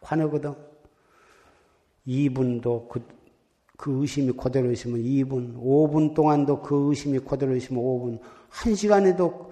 관하거든. 0.00 0.54
2분도 2.06 2.88
그, 2.88 3.06
그 3.76 4.00
의심이 4.00 4.32
그대로 4.32 4.72
있으면 4.72 4.98
2분, 5.02 5.60
5분 5.62 6.14
동안도 6.14 6.62
그 6.62 6.88
의심이 6.88 7.18
그대로 7.18 7.54
있으면 7.54 7.82
5분, 7.84 8.20
1시간에도 8.50 9.50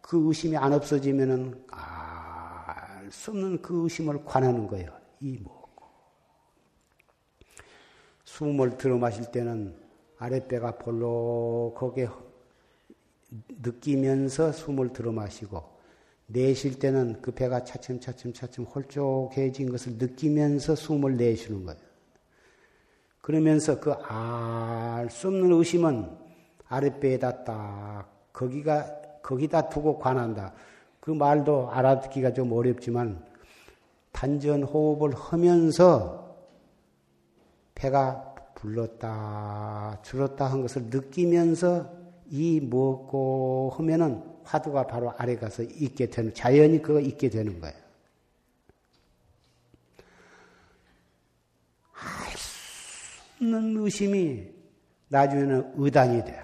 그 0.00 0.26
의심이 0.28 0.56
안 0.56 0.72
없어지면은 0.72 1.62
알 1.70 3.10
수 3.10 3.32
없는 3.32 3.60
그 3.60 3.82
의심을 3.84 4.24
관하는 4.24 4.66
거예요. 4.68 4.90
이 5.20 5.36
뭐고. 5.42 5.59
숨을 8.30 8.78
들어 8.78 8.96
마실 8.96 9.24
때는 9.26 9.74
아랫배가 10.18 10.78
볼록하게 10.78 12.08
느끼면서 13.62 14.52
숨을 14.52 14.92
들어 14.92 15.10
마시고 15.12 15.62
내쉴 16.26 16.78
때는 16.78 17.20
그 17.20 17.32
배가 17.32 17.64
차츰차츰 17.64 18.32
차츰 18.32 18.64
홀쭉해진 18.64 19.70
것을 19.70 19.94
느끼면서 19.94 20.76
숨을 20.76 21.16
내쉬는 21.16 21.64
거예요. 21.64 21.80
그러면서 23.20 23.80
그 23.80 23.92
알 23.92 25.10
수 25.10 25.28
없는 25.28 25.52
의심은 25.52 26.08
아랫배에다 26.68 27.44
딱 27.44 28.08
거기가 28.32 28.86
거기다 29.22 29.68
두고 29.68 29.98
관한다. 29.98 30.54
그 31.00 31.10
말도 31.10 31.70
알아듣기가 31.70 32.32
좀 32.32 32.52
어렵지만 32.52 33.24
단전 34.12 34.62
호흡을 34.62 35.14
하면서 35.14 36.29
배가 37.80 38.34
불렀다 38.54 40.00
줄었다 40.02 40.46
한 40.46 40.60
것을 40.60 40.84
느끼면서 40.90 41.90
이 42.28 42.60
먹고 42.60 43.72
하면은 43.74 44.22
화두가 44.44 44.86
바로 44.86 45.14
아래 45.16 45.34
가서 45.36 45.62
있게 45.62 46.10
되는, 46.10 46.34
자연히 46.34 46.82
그거 46.82 47.00
있게 47.00 47.30
되는 47.30 47.58
거예요. 47.58 47.74
알 51.94 52.34
참는 53.38 53.76
의심이 53.78 54.50
나중에는 55.08 55.72
의단이 55.76 56.24
돼. 56.24 56.38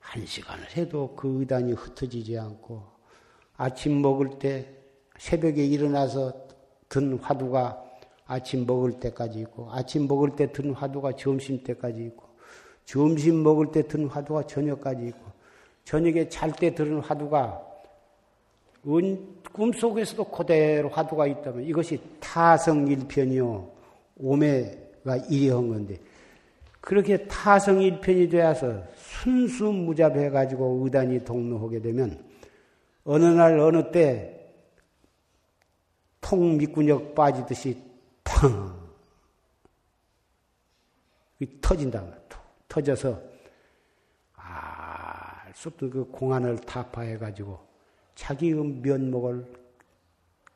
한 0.00 0.26
시간을 0.26 0.76
해도 0.76 1.16
그 1.16 1.40
의단이 1.40 1.72
흩어지지 1.72 2.38
않고 2.38 2.84
아침 3.56 4.02
먹을 4.02 4.38
때 4.38 4.68
새벽에 5.18 5.64
일어나서 5.64 6.46
든 6.90 7.18
화두가 7.18 7.91
아침 8.26 8.66
먹을 8.66 8.92
때까지 9.00 9.40
있고 9.40 9.70
아침 9.70 10.06
먹을 10.08 10.36
때 10.36 10.46
든 10.52 10.72
화두가 10.72 11.12
점심 11.16 11.62
때까지 11.62 12.02
있고 12.04 12.24
점심 12.84 13.42
먹을 13.42 13.70
때 13.72 13.82
든 13.82 14.06
화두가 14.06 14.46
저녁까지 14.46 15.06
있고 15.08 15.32
저녁에 15.84 16.28
잘 16.28 16.52
때 16.52 16.74
들은 16.74 17.00
화두가 17.00 17.60
꿈속에서도 19.52 20.24
그대로 20.24 20.88
화두가 20.88 21.26
있다면 21.26 21.64
이것이 21.64 22.00
타성일편이요. 22.20 23.70
오매가 24.16 25.16
일이한 25.30 25.68
건데. 25.68 25.98
그렇게 26.80 27.26
타성일편이 27.28 28.28
되어서 28.28 28.82
순수무잡해 28.96 30.30
가지고 30.30 30.80
의단이 30.82 31.24
동로하게 31.24 31.80
되면 31.80 32.24
어느 33.04 33.24
날 33.24 33.58
어느 33.60 33.92
때통 33.92 34.40
밑구녁 36.58 37.14
빠지듯이 37.14 37.76
팡 38.40 38.82
터진다 41.60 42.04
터져서 42.68 43.20
알 44.36 45.22
수 45.54 45.68
없던 45.68 45.90
그 45.90 46.04
공안을 46.06 46.58
타파해 46.60 47.18
가지고 47.18 47.60
자기의 48.14 48.54
면목을 48.54 49.46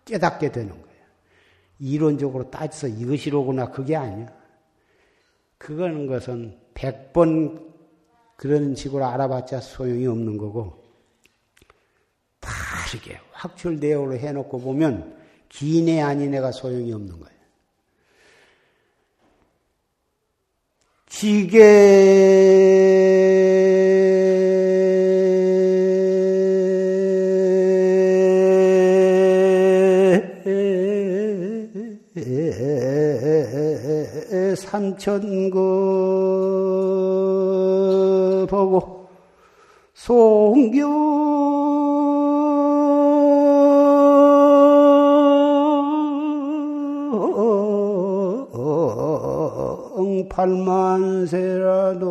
깨닫게 0.05 0.51
되는 0.53 0.70
거예요. 0.70 1.07
이론적으로 1.79 2.51
따져서 2.51 2.89
이것이로구나 2.89 3.70
그게 3.70 3.95
아니야. 3.97 4.33
그거는 5.59 6.07
것은 6.07 6.59
백 6.74 7.12
번 7.12 7.74
그런 8.37 8.74
식으로 8.74 9.05
알아봤자 9.07 9.61
소용이 9.61 10.07
없는 10.07 10.37
거고 10.37 10.85
바르게 12.41 13.18
확철대오로 13.33 14.16
해놓고 14.18 14.61
보면 14.61 15.16
기내 15.49 16.01
아니네가 16.03 16.53
소용이 16.53 16.93
없는 16.93 17.18
거예요. 17.20 17.36
지게 21.16 21.62
삼천거 34.56 35.56
보고 38.50 39.08
송경 39.94 41.26
팔만세라도 50.37 52.05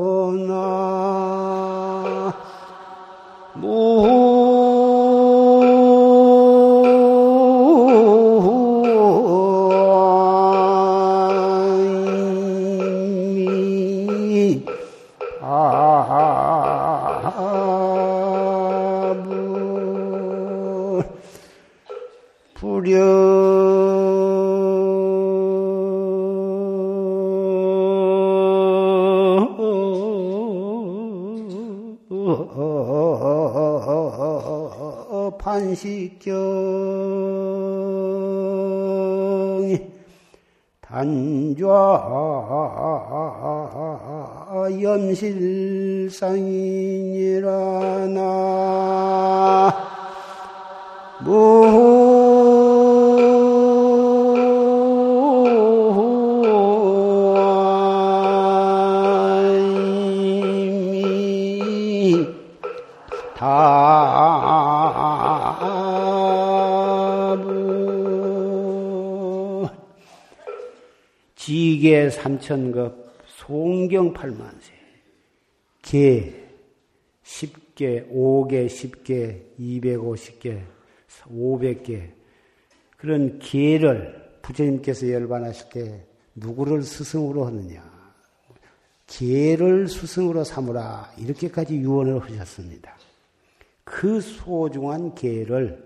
삼천급 72.45 73.11
송경 73.25 74.13
팔만세. 74.13 74.71
개 75.81 76.33
10개, 77.23 78.07
5개, 78.11 78.67
10개, 78.67 79.41
250개, 79.59 80.61
500개. 81.27 82.11
그런 82.97 83.39
개를 83.39 84.39
부처님께서 84.43 85.09
열반하실 85.09 85.69
때 85.69 86.05
누구를 86.35 86.83
스승으로 86.83 87.45
하느냐? 87.45 87.83
개를 89.07 89.87
스승으로 89.87 90.43
삼으라. 90.43 91.13
이렇게까지 91.17 91.75
유언을 91.77 92.19
하셨습니다. 92.19 92.95
그 93.83 94.21
소중한 94.21 95.15
개를 95.15 95.83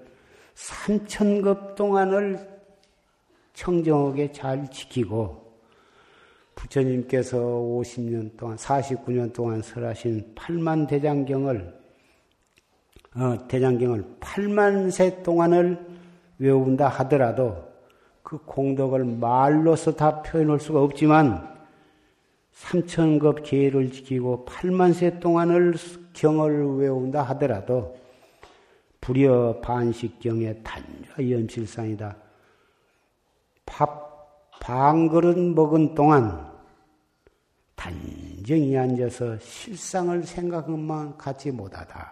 삼천급 0.55 1.76
동안을 1.76 2.47
청정하게 3.53 4.34
잘 4.34 4.70
지키고 4.70 5.49
부처님께서 6.60 7.38
50년 7.38 8.36
동안, 8.36 8.57
49년 8.57 9.34
동안 9.34 9.62
설하신 9.62 10.36
8만 10.36 10.88
대장경을, 10.88 11.80
어, 13.16 13.47
대장경을 13.47 14.18
8만 14.20 14.91
세 14.91 15.24
동안을 15.24 15.80
외운다 16.38 16.88
하더라도 16.88 17.70
그 18.24 18.38
공덕을 18.45 19.05
말로서 19.05 19.95
다 19.95 20.22
표현할 20.22 20.60
수가 20.60 20.82
없지만 20.82 21.47
삼천급 22.51 23.43
계를 23.43 23.91
지키고 23.91 24.45
8만 24.45 24.93
세 24.93 25.20
동안을 25.20 25.76
경을 26.14 26.78
외운다 26.78 27.24
하더라도 27.24 27.97
불여 29.01 29.62
반식경의 29.62 30.62
단좌 30.64 31.30
연실상이다. 31.30 32.18
밥 33.66 34.10
반 34.60 35.07
그릇 35.07 35.38
먹은 35.38 35.95
동안 35.95 36.49
단정히 37.80 38.78
앉아서 38.78 39.40
실상을 39.40 40.22
생각만 40.24 41.18
갖지 41.18 41.50
못하다. 41.50 42.12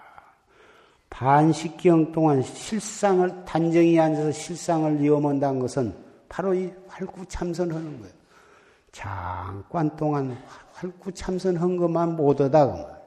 반식경 1.10 2.14
동안 2.14 2.42
실상을 2.42 3.44
단정히 3.44 4.00
앉아서 4.00 4.32
실상을 4.32 5.02
이어먼다는 5.02 5.60
것은 5.60 5.94
바로 6.30 6.54
이 6.54 6.72
활구참선하는 6.88 8.00
거예요. 8.00 8.14
잠깐 8.94 9.94
동안 9.98 10.42
활구참선한 10.72 11.76
것만 11.76 12.16
못하다. 12.16 13.02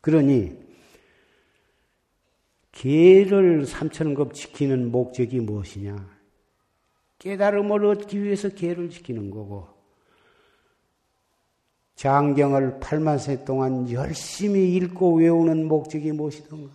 그러니 0.00 0.58
개를 2.72 3.64
삼천급 3.64 4.34
지키는 4.34 4.90
목적이 4.90 5.38
무엇이냐? 5.38 6.04
깨달음을 7.20 7.84
얻기 7.86 8.24
위해서 8.24 8.48
개를 8.48 8.90
지키는 8.90 9.30
거고 9.30 9.73
장경을 11.96 12.80
8만 12.80 13.18
세 13.18 13.44
동안 13.44 13.90
열심히 13.90 14.74
읽고 14.74 15.16
외우는 15.18 15.66
목적이 15.66 16.12
무엇이던가? 16.12 16.72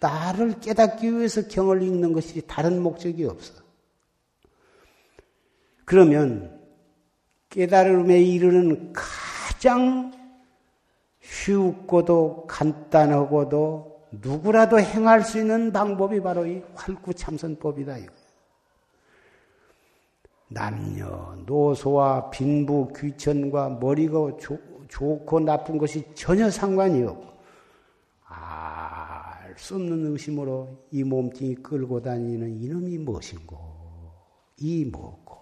나를 0.00 0.60
깨닫기 0.60 1.12
위해서 1.12 1.42
경을 1.48 1.82
읽는 1.82 2.12
것이 2.12 2.46
다른 2.46 2.80
목적이 2.80 3.24
없어. 3.24 3.54
그러면 5.84 6.60
깨달음에 7.50 8.20
이르는 8.20 8.92
가장 8.92 10.12
쉽고도 11.20 12.46
간단하고도 12.46 14.06
누구라도 14.12 14.80
행할 14.80 15.22
수 15.22 15.38
있는 15.38 15.72
방법이 15.72 16.20
바로 16.20 16.46
이 16.46 16.62
활구참선법이다. 16.74 17.96
남녀, 20.48 21.34
노소와 21.46 22.30
빈부, 22.30 22.88
귀천과 22.96 23.78
머리가 23.80 24.36
조, 24.40 24.58
좋고 24.88 25.40
나쁜 25.40 25.76
것이 25.78 26.04
전혀 26.14 26.50
상관이 26.50 27.02
없고, 27.02 27.28
알 28.24 29.54
수 29.58 29.74
없는 29.74 30.12
의심으로 30.12 30.86
이 30.92 31.02
몸뚱이 31.02 31.56
끌고 31.56 32.00
다니는 32.00 32.62
이놈이 32.62 32.98
무엇인고, 32.98 33.58
이 34.58 34.84
뭐고, 34.86 35.36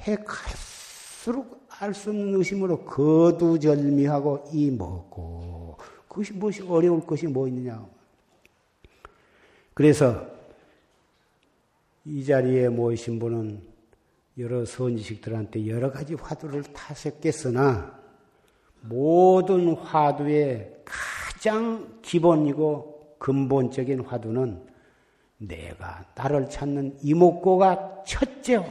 해 0.00 0.16
갈수록 0.16 1.66
알 1.78 1.94
수 1.94 2.10
없는 2.10 2.34
의심으로 2.34 2.84
거두절미하고 2.84 4.44
이 4.52 4.70
뭐고, 4.70 5.78
그것이 6.08 6.32
무엇이 6.34 6.62
어려울 6.62 7.00
것이 7.06 7.26
뭐 7.26 7.48
있느냐. 7.48 7.86
그래서 9.72 10.35
이 12.08 12.24
자리에 12.24 12.68
모이신 12.68 13.18
분은 13.18 13.60
여러 14.38 14.64
선지식들한테 14.64 15.66
여러 15.66 15.90
가지 15.90 16.14
화두를 16.14 16.62
타셨겠으나 16.62 17.98
모든 18.82 19.74
화두의 19.74 20.72
가장 20.84 21.98
기본이고 22.02 23.16
근본적인 23.18 24.02
화두는 24.02 24.62
내가 25.38 26.04
나를 26.14 26.48
찾는 26.48 26.98
이목고가 27.02 28.04
첫째 28.06 28.64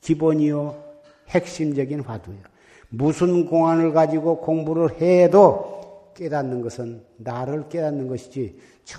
기본이요 0.00 0.82
핵심적인 1.28 2.00
화두예요. 2.00 2.40
무슨 2.88 3.44
공안을 3.44 3.92
가지고 3.92 4.40
공부를 4.40 5.02
해도 5.02 5.79
깨닫는 6.20 6.60
것은 6.60 7.02
나를 7.16 7.70
깨닫는 7.70 8.06
것이지 8.06 8.60
저 8.84 8.98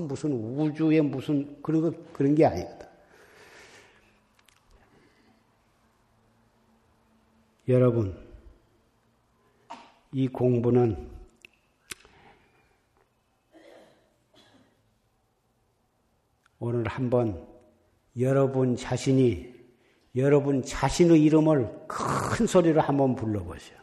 무슨 0.00 0.32
우주의 0.32 1.00
무슨 1.00 1.60
그런 1.60 1.82
것, 1.82 2.12
그런 2.12 2.36
게 2.36 2.46
아니거든. 2.46 2.86
여러분, 7.66 8.16
이 10.12 10.28
공부는 10.28 11.10
오늘 16.60 16.86
한번 16.86 17.44
여러분 18.20 18.76
자신이 18.76 19.52
여러분 20.14 20.62
자신의 20.62 21.20
이름을 21.24 21.86
큰 21.88 22.46
소리로 22.46 22.80
한번 22.80 23.16
불러보세요. 23.16 23.81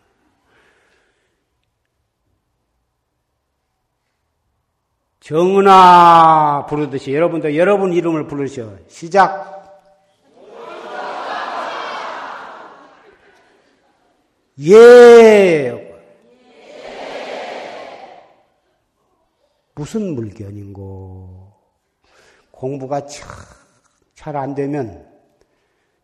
정은아 5.19 6.65
부르듯이 6.69 7.13
여러분도 7.13 7.55
여러분 7.55 7.93
이름을 7.93 8.27
부르셔. 8.27 8.77
시작. 8.87 9.57
예. 14.61 15.89
무슨 19.75 20.13
물견인고? 20.15 21.53
공부가 22.51 23.05
잘 23.05 24.35
안 24.35 24.53
되면 24.53 25.07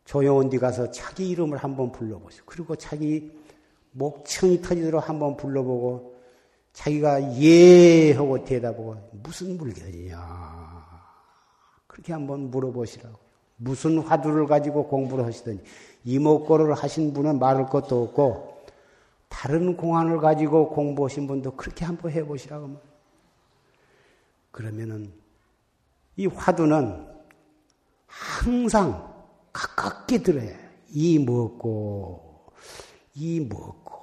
조용한 0.06 0.50
데 0.50 0.58
가서 0.58 0.90
자기 0.92 1.30
이름을 1.30 1.58
한번 1.58 1.92
불러보세요. 1.92 2.44
그리고 2.46 2.76
자기 2.78 3.30
목청이 3.92 4.62
터지도록 4.62 5.10
한번 5.10 5.36
불러보고 5.36 6.15
자기가 6.76 7.40
예 7.42 8.14
하고 8.14 8.44
대답하고 8.44 8.98
무슨 9.24 9.58
물건이냐. 9.58 10.86
그렇게 11.88 12.12
한번 12.12 12.52
물어보시라고. 12.52 13.18
무슨 13.58 14.00
화두를 14.00 14.46
가지고 14.46 14.86
공부를 14.86 15.26
하시더니 15.26 15.62
이목고를 16.04 16.74
하신 16.74 17.14
분은 17.14 17.40
말할 17.40 17.68
것도 17.68 18.04
없고 18.04 18.66
다른 19.30 19.78
공안을 19.78 20.20
가지고 20.20 20.70
공부하신 20.70 21.26
분도 21.26 21.56
그렇게 21.56 21.86
한번 21.86 22.12
해보시라고 22.12 22.82
그러면은 24.52 25.14
이 26.18 26.26
화두는 26.26 27.08
항상 28.06 29.14
가깝게 29.54 30.18
들어야 30.22 30.54
이 30.90 31.18
먹고 31.20 32.52
이 33.16 33.40
먹고. 33.40 33.96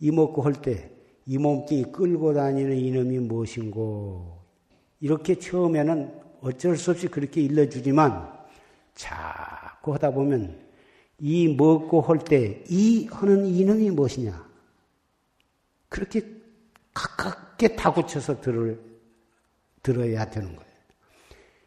이 0.00 0.10
먹고 0.10 0.42
할 0.42 0.54
때 0.54 0.97
이 1.28 1.36
몸뚱이 1.36 1.92
끌고 1.92 2.32
다니는 2.32 2.74
이놈이 2.74 3.18
무엇인고? 3.18 4.38
이렇게 5.00 5.38
처음에는 5.38 6.22
어쩔 6.40 6.74
수 6.78 6.90
없이 6.92 7.06
그렇게 7.06 7.42
일러주지만 7.42 8.32
자꾸 8.94 9.92
하다 9.92 10.12
보면 10.12 10.58
이 11.18 11.48
먹고 11.54 12.00
할 12.00 12.20
때 12.20 12.64
이 12.70 13.06
하는 13.12 13.44
이놈이 13.44 13.90
무엇이냐? 13.90 14.48
그렇게 15.90 16.22
가깝게 16.94 17.76
다구쳐서 17.76 18.40
들을 18.40 18.80
들어야 19.82 20.24
되는 20.30 20.56
거예요. 20.56 20.72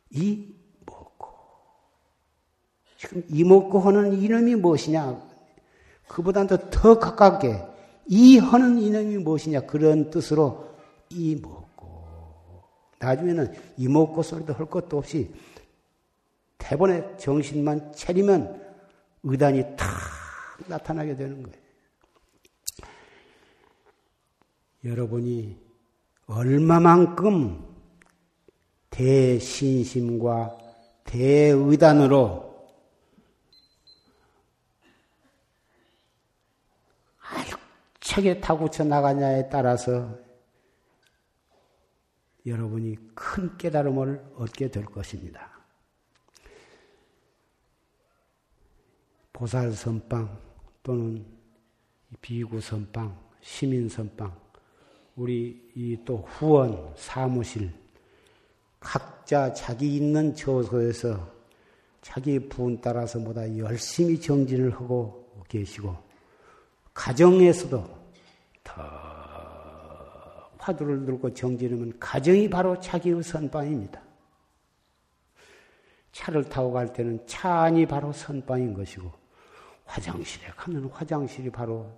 이 0.10 0.56
먹고. 0.88 1.28
지금 2.98 3.24
이 3.30 3.44
먹고 3.44 3.80
하는 3.80 4.20
이놈이 4.20 4.56
무엇이냐? 4.56 5.22
그보다도 6.08 6.72
더 6.72 6.98
가깝게 6.98 7.71
이 8.12 8.38
하는 8.38 8.78
이놈이 8.78 9.20
무엇이냐 9.20 9.62
그런 9.62 10.10
뜻으로 10.10 10.76
이 11.10 11.38
먹고 11.42 12.04
나중에는 13.00 13.54
이 13.78 13.88
먹고 13.88 14.22
소리도 14.22 14.54
할 14.54 14.66
것도 14.66 14.98
없이 14.98 15.34
대본에 16.58 17.16
정신만 17.16 17.94
차리면 17.94 18.62
의단이 19.24 19.64
탁 19.78 19.88
나타나게 20.68 21.16
되는 21.16 21.42
거예요. 21.42 21.58
여러분이 24.84 25.58
얼마만큼 26.28 27.64
대신심과 28.90 30.58
대의단으로 31.06 32.51
책에 38.12 38.42
타고쳐 38.42 38.84
나가냐에 38.84 39.48
따라서 39.48 40.20
여러분이 42.46 42.98
큰 43.16 43.58
깨달음을 43.58 44.34
얻게 44.36 44.70
될 44.70 44.84
것입니다. 44.84 45.50
보살 49.32 49.72
선방 49.72 50.38
또는 50.84 51.26
비구 52.22 52.60
선방, 52.60 53.18
시민 53.40 53.88
선방, 53.88 54.38
우리 55.16 55.72
이 55.74 55.96
또 56.04 56.18
후원 56.18 56.94
사무실 56.98 57.72
각자 58.82 59.54
자기 59.54 59.96
있는 59.96 60.36
처소에서 60.36 61.32
자기 62.02 62.40
부분 62.50 62.82
따라서 62.82 63.20
보다 63.20 63.58
열심히 63.58 64.20
정진을 64.20 64.74
하고 64.74 65.34
계시고 65.48 65.96
가정에서도 66.94 68.01
더 68.64 68.82
화두를 70.58 71.06
들고 71.06 71.34
정지르면 71.34 72.00
가정이 72.00 72.50
바로 72.50 72.80
자기의 72.80 73.24
선방입니다. 73.24 74.02
차를 76.12 76.44
타고 76.46 76.72
갈 76.72 76.92
때는 76.94 77.26
차 77.26 77.62
안이 77.62 77.86
바로 77.86 78.12
선방인 78.12 78.74
것이고 78.74 79.12
화장실에 79.86 80.48
가면 80.56 80.86
화장실이 80.92 81.50
바로 81.50 81.92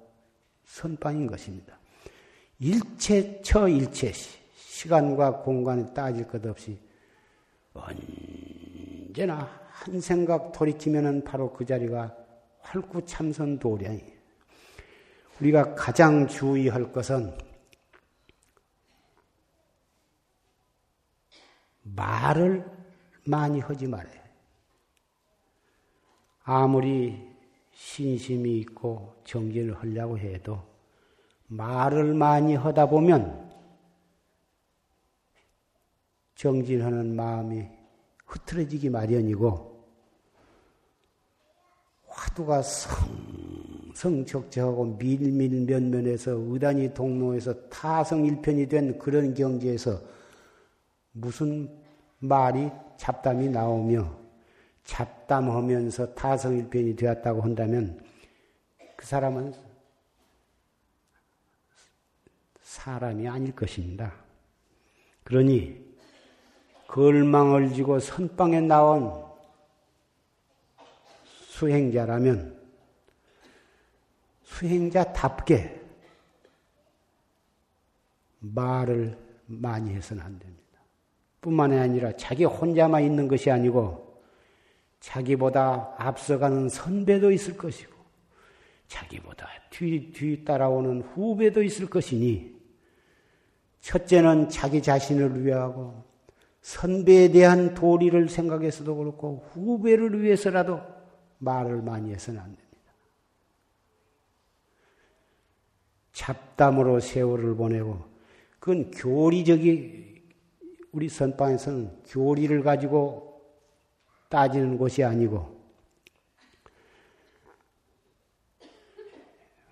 선방인 0.66 1.28
것입니다. 1.28 1.78
일체처 2.60 3.68
일체시 3.68 4.40
시간과 4.56 5.42
공간에 5.42 5.94
따질 5.94 6.28
것 6.28 6.46
없이 6.46 6.80
언제나 7.74 9.50
한 9.70 10.00
생각 10.00 10.52
돌이키면 10.52 11.24
바로 11.24 11.52
그 11.52 11.66
자리가 11.66 12.16
활구 12.62 13.06
참선 13.06 13.60
도량이에요. 13.60 14.23
우리가 15.40 15.76
가장 15.76 16.28
주의할 16.28 16.92
것은 16.92 17.36
말을 21.84 22.66
많이 23.26 23.60
하지 23.60 23.88
말아요. 23.88 24.22
아무리 26.44 27.34
신심이 27.72 28.60
있고 28.60 29.16
정진을 29.24 29.80
하려고 29.80 30.18
해도 30.18 30.62
말을 31.48 32.14
많이 32.14 32.56
하다 32.56 32.88
보면 32.88 33.52
정진하는 36.36 37.16
마음이 37.16 37.68
흐트러지기 38.26 38.90
마련이고 38.90 39.74
화두가 42.08 42.62
성 42.62 43.53
성적적하고 43.94 44.98
밀밀면면에서 44.98 46.32
의단이 46.32 46.94
동로에서 46.94 47.70
타성일편이 47.70 48.68
된 48.68 48.98
그런 48.98 49.34
경지에서 49.34 50.00
무슨 51.12 51.70
말이 52.20 52.70
잡담이 52.98 53.50
나오며 53.50 54.18
잡담하면서 54.84 56.14
타성일변이 56.16 56.96
되었다고 56.96 57.42
한다면 57.42 58.00
그 58.96 59.06
사람은 59.06 59.54
사람이 62.62 63.28
아닐 63.28 63.56
것입니다. 63.56 64.14
그러니 65.24 65.82
걸망을 66.88 67.74
지고 67.74 68.00
선방에 68.00 68.62
나온 68.62 69.24
수행자라면 71.48 72.63
수행자답게 74.54 75.82
말을 78.40 79.18
많이 79.46 79.94
해서는 79.94 80.24
안 80.24 80.38
됩니다. 80.40 80.62
뿐만이 81.42 81.78
아니라 81.78 82.12
자기 82.16 82.46
혼자만 82.46 83.04
있는 83.04 83.28
것이 83.28 83.50
아니고 83.52 84.22
자기보다 85.00 85.96
앞서가는 85.98 86.70
선배도 86.70 87.32
있을 87.32 87.58
것이고 87.58 87.94
자기보다 88.88 89.48
뒤, 89.70 90.12
뒤 90.14 90.46
따라오는 90.46 91.02
후배도 91.02 91.64
있을 91.64 91.88
것이니 91.90 92.54
첫째는 93.82 94.50
자기 94.50 94.82
자신을 94.82 95.44
위하고 95.44 96.04
선배에 96.62 97.32
대한 97.32 97.74
도리를 97.74 98.30
생각해서도 98.30 98.96
그렇고 98.96 99.46
후배를 99.52 100.22
위해서라도 100.22 100.80
말을 101.40 101.82
많이 101.82 102.14
해서는 102.14 102.40
안 102.40 102.46
됩니다. 102.46 102.63
잡담으로 106.14 107.00
세월을 107.00 107.56
보내고 107.56 108.00
그건 108.60 108.92
교리적이 108.92 110.24
우리 110.92 111.10
선방에서는 111.10 112.04
교리를 112.08 112.64
가지고 112.64 113.42
따지는 114.30 114.78
것이 114.78 115.04
아니고 115.04 115.62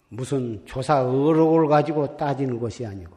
무슨 0.09 0.61
조사 0.65 0.99
의록을 0.99 1.67
가지고 1.67 2.17
따지는 2.17 2.59
것이 2.59 2.85
아니고 2.85 3.15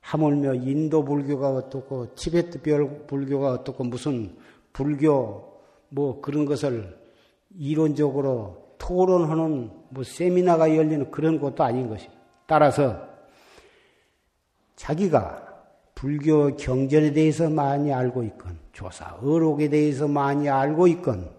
하물며 0.00 0.54
인도 0.54 1.04
불교가 1.04 1.50
어떻고 1.50 2.14
티베트 2.14 2.60
불교가 3.06 3.52
어떻고 3.52 3.84
무슨 3.84 4.36
불교 4.72 5.60
뭐 5.90 6.20
그런 6.20 6.44
것을 6.44 6.98
이론적으로 7.56 8.74
토론하는 8.78 9.70
뭐 9.90 10.02
세미나가 10.02 10.74
열리는 10.74 11.10
그런 11.10 11.38
것도 11.38 11.62
아닌 11.62 11.88
것입니다. 11.88 12.23
따라서 12.46 13.08
자기가 14.76 15.44
불교 15.94 16.54
경전에 16.56 17.12
대해서 17.12 17.48
많이 17.48 17.92
알고 17.92 18.24
있건 18.24 18.58
조사 18.72 19.16
의록에 19.22 19.68
대해서 19.68 20.08
많이 20.08 20.48
알고 20.48 20.86
있건 20.88 21.30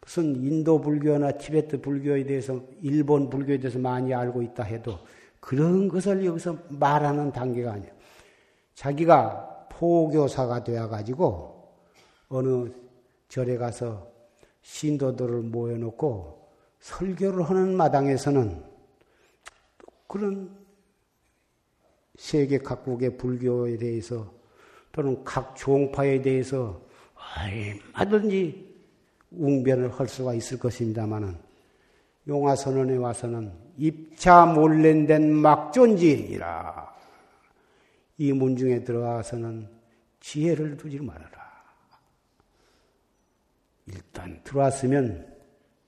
무슨 0.00 0.36
인도 0.36 0.80
불교나 0.80 1.32
티베트 1.32 1.80
불교에 1.80 2.24
대해서 2.24 2.60
일본 2.80 3.28
불교에 3.28 3.58
대해서 3.58 3.78
많이 3.78 4.14
알고 4.14 4.42
있다 4.42 4.64
해도 4.64 4.98
그런 5.40 5.88
것을 5.88 6.24
여기서 6.24 6.56
말하는 6.68 7.32
단계가 7.32 7.72
아니에요. 7.72 7.92
자기가 8.74 9.66
포교사가 9.70 10.64
되어 10.64 10.88
가지고 10.88 11.68
어느 12.28 12.70
절에 13.28 13.56
가서 13.56 14.08
신도들을 14.62 15.42
모여놓고 15.42 16.48
설교를 16.80 17.42
하는 17.44 17.76
마당에서는 17.76 18.71
그런 20.12 20.54
세계 22.16 22.58
각국의 22.58 23.16
불교에 23.16 23.78
대해서 23.78 24.30
또는 24.92 25.24
각 25.24 25.56
종파에 25.56 26.20
대해서 26.20 26.82
얼마든지 27.94 28.76
웅변을 29.30 29.90
할 29.90 30.06
수가 30.06 30.34
있을 30.34 30.58
것입니다만은 30.58 31.34
용화선언에 32.28 32.96
와서는 32.96 33.54
입차 33.78 34.44
몰랜된 34.44 35.32
막존지이라 35.32 36.94
이 38.18 38.32
문중에 38.34 38.84
들어와서는 38.84 39.66
지혜를 40.20 40.76
두지 40.76 41.00
말아라. 41.00 41.30
일단 43.86 44.38
들어왔으면 44.44 45.34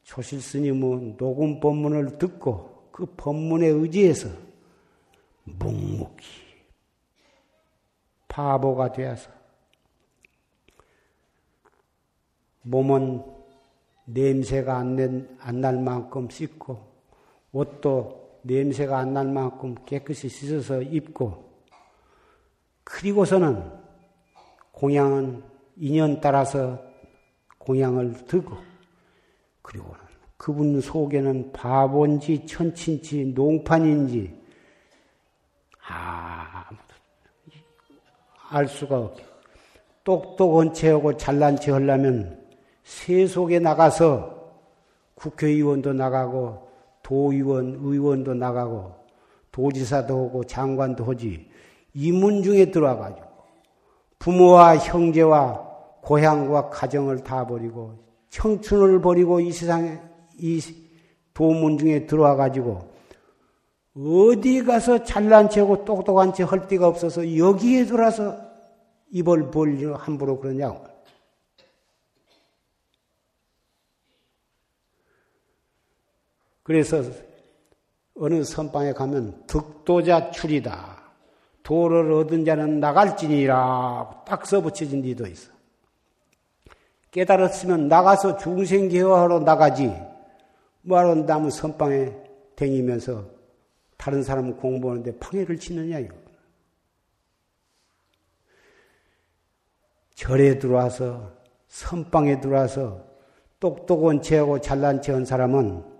초실 0.03 0.41
스님은 0.41 1.19
녹음 1.19 1.61
법문을 1.61 2.17
듣고 2.17 2.74
그 2.95 3.05
법문에 3.17 3.67
의지해서 3.67 4.29
묵묵히 5.43 6.25
바보가 8.29 8.93
되어서 8.93 9.33
몸은 12.63 13.25
냄새가 14.05 14.77
안 14.77 14.95
날 15.61 15.77
만큼 15.81 16.31
씻고 16.31 16.79
옷도 17.51 18.39
냄새가 18.43 18.97
안 18.97 19.13
날 19.13 19.27
만큼 19.27 19.75
깨끗이 19.85 20.29
씻어서 20.29 20.81
입고 20.81 21.53
그리고서는 22.85 23.73
공양은 24.71 25.43
인연 25.79 26.21
따라서 26.21 26.81
공양을 27.59 28.25
듣고 28.29 28.57
그리고는 29.63 30.04
그분 30.37 30.81
속에는 30.81 31.53
바본지 31.53 32.47
천친지 32.47 33.27
농판인지 33.35 34.43
알 38.51 38.69
수가 38.69 38.99
없게 38.99 39.25
똑똑한 40.05 40.75
체하고 40.75 41.17
잘난 41.17 41.57
체 41.57 41.73
하려면 41.73 42.45
세속에 42.85 43.59
나가서 43.59 44.35
국회의원도 45.15 45.95
나가고 45.95 46.69
도의원, 47.03 47.79
의원도 47.81 48.35
나가고 48.35 48.95
도지사도 49.51 50.29
하고 50.29 50.45
장관도 50.45 51.05
하지. 51.05 51.49
이문 51.95 52.43
중에 52.43 52.71
들어와가지고 52.71 53.29
부모와 54.19 54.79
형제와 54.79 55.75
고향과 56.03 56.71
가정을 56.71 57.23
다 57.23 57.47
버리고 57.47 57.99
청춘을 58.31 59.01
버리고 59.01 59.41
이 59.41 59.53
세상에 59.53 59.99
이 60.39 60.61
도문 61.33 61.79
중에 61.79 62.07
들어와 62.07 62.37
가지고 62.37 62.93
어디 63.97 64.65
가서 64.65 65.05
잘난 65.05 65.49
체하고 65.49 65.85
똑똑한 65.85 66.33
체 66.33 66.43
할 66.43 66.67
데가 66.67 66.89
없어서 66.89 67.37
여기에 67.37 67.85
들어와서 67.87 68.37
입을 69.11 69.51
벌려 69.51 69.95
함부로 69.95 70.41
그러냐고. 70.41 70.85
그래서 76.65 77.03
어느 78.17 78.43
선방에 78.43 78.93
가면 78.93 79.47
득도자 79.47 80.31
출이다. 80.31 81.03
도를 81.63 82.13
얻은 82.13 82.45
자는 82.45 82.81
나갈지니라 82.81 84.25
딱 84.27 84.47
써붙여진 84.47 85.03
데도 85.03 85.27
있어. 85.27 85.53
깨달았으면 87.11 87.89
나가서 87.89 88.39
중생개화하러 88.39 89.41
나가지. 89.41 89.93
뭐하러 90.85 91.15
남은 91.15 91.51
선방에 91.51 92.13
댕기면서 92.57 93.29
다른 93.97 94.23
사람 94.23 94.57
공부하는데 94.57 95.19
방해를 95.19 95.59
치느냐, 95.59 95.99
이거. 95.99 96.15
절에 100.15 100.59
들어와서, 100.59 101.33
선방에 101.69 102.41
들어와서 102.41 103.05
똑똑한 103.59 104.23
체하고 104.23 104.61
잘난 104.61 105.01
체한 105.01 105.25
사람은 105.25 105.93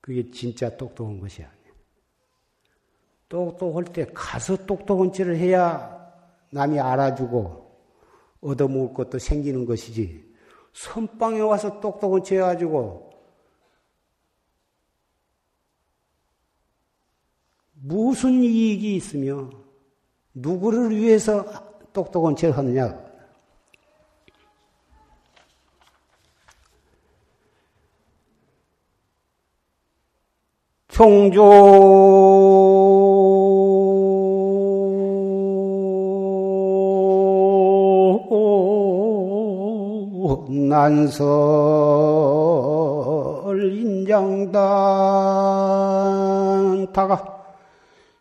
그게 0.00 0.30
진짜 0.30 0.76
똑똑한 0.76 1.20
것이 1.20 1.42
아니야. 1.42 1.56
똑똑할 3.28 3.84
때 3.84 4.06
가서 4.12 4.66
똑똑한 4.66 5.12
체를 5.12 5.36
해야 5.36 5.96
남이 6.50 6.78
알아주고 6.78 7.66
얻어먹을 8.40 8.94
것도 8.94 9.18
생기는 9.18 9.64
것이지. 9.64 10.25
선방에 10.76 11.40
와서 11.40 11.80
똑똑한 11.80 12.22
체 12.22 12.36
해가지고 12.36 13.10
무슨 17.72 18.42
이익이 18.42 18.94
있으며 18.96 19.48
누구를 20.34 20.94
위해서 20.94 21.46
똑똑한 21.94 22.36
체를 22.36 22.58
하느냐? 22.58 23.06
종조 30.88 32.75
난설 40.88 41.26
인장단. 43.74 44.52
다가 46.92 47.24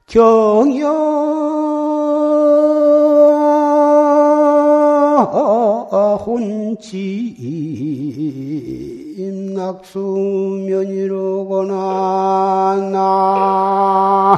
경영 0.07 1.15
혼지 6.25 7.35
낙수면이로거나 9.55 11.71
나 12.91 14.37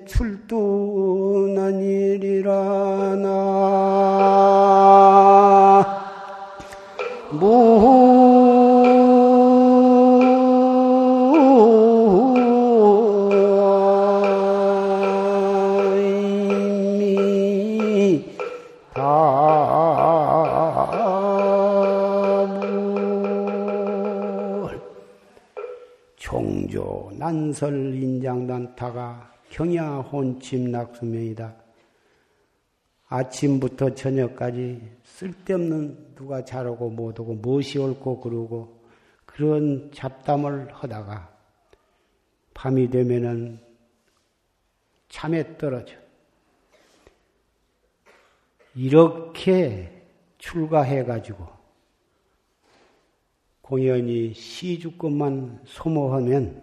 출두 0.06 0.83
낙수명이다. 30.94 31.54
아침부터 33.08 33.94
저녁까지 33.94 34.80
쓸데없는 35.04 36.14
누가 36.14 36.44
잘하고 36.44 36.90
못하고 36.90 37.34
무엇이 37.34 37.78
옳고 37.78 38.20
그러고 38.20 38.82
그런 39.26 39.90
잡담을 39.92 40.72
하다가 40.72 41.32
밤이 42.54 42.90
되면은 42.90 43.60
잠에 45.08 45.56
떨어져. 45.58 45.96
이렇게 48.74 50.02
출가해가지고 50.38 51.46
공연히 53.60 54.34
시주권만 54.34 55.62
소모하면 55.64 56.62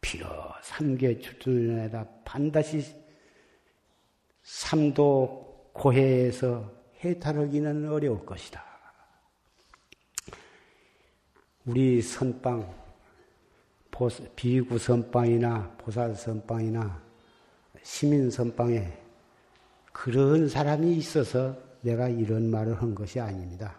피어 0.00 0.52
삼계 0.62 1.18
출두년에다 1.18 2.06
반드시 2.24 3.01
삼도 4.42 5.70
고해에서 5.72 6.70
해탈하기는 7.04 7.88
어려울 7.88 8.24
것이다. 8.24 8.62
우리 11.64 12.02
선방, 12.02 12.74
비구 14.34 14.78
선방이나 14.78 15.76
보살 15.78 16.14
선방이나 16.14 17.00
시민 17.82 18.30
선방에 18.30 18.92
그런 19.92 20.48
사람이 20.48 20.96
있어서 20.96 21.56
내가 21.82 22.08
이런 22.08 22.50
말을 22.50 22.80
한 22.80 22.94
것이 22.94 23.20
아닙니다. 23.20 23.76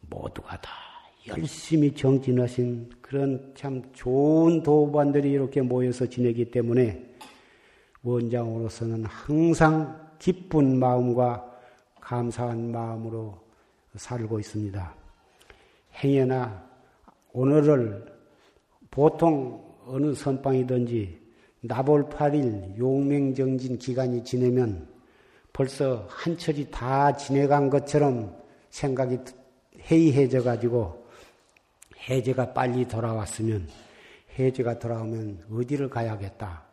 모두가 0.00 0.60
다 0.60 0.70
열심히 1.28 1.94
정진하신 1.94 2.90
그런 3.00 3.52
참 3.54 3.82
좋은 3.92 4.62
도반들이 4.62 5.30
이렇게 5.30 5.62
모여서 5.62 6.06
지내기 6.06 6.50
때문에 6.50 7.11
원장으로서는 8.02 9.04
항상 9.04 10.10
기쁜 10.18 10.78
마음과 10.78 11.50
감사한 12.00 12.72
마음으로 12.72 13.38
살고 13.96 14.40
있습니다. 14.40 14.94
행여나 16.02 16.64
오늘을 17.32 18.06
보통 18.90 19.64
어느 19.86 20.14
선방이든지 20.14 21.20
나볼 21.60 22.08
8일 22.08 22.76
용맹정진 22.78 23.78
기간이 23.78 24.24
지내면 24.24 24.88
벌써 25.52 26.06
한철이 26.08 26.70
다 26.70 27.16
지내간 27.16 27.70
것처럼 27.70 28.36
생각이 28.70 29.18
해이해져 29.90 30.42
가지고 30.42 31.06
해제가 32.08 32.52
빨리 32.52 32.86
돌아왔으면 32.88 33.68
해제가 34.38 34.78
돌아오면 34.78 35.44
어디를 35.52 35.88
가야겠다. 35.88 36.71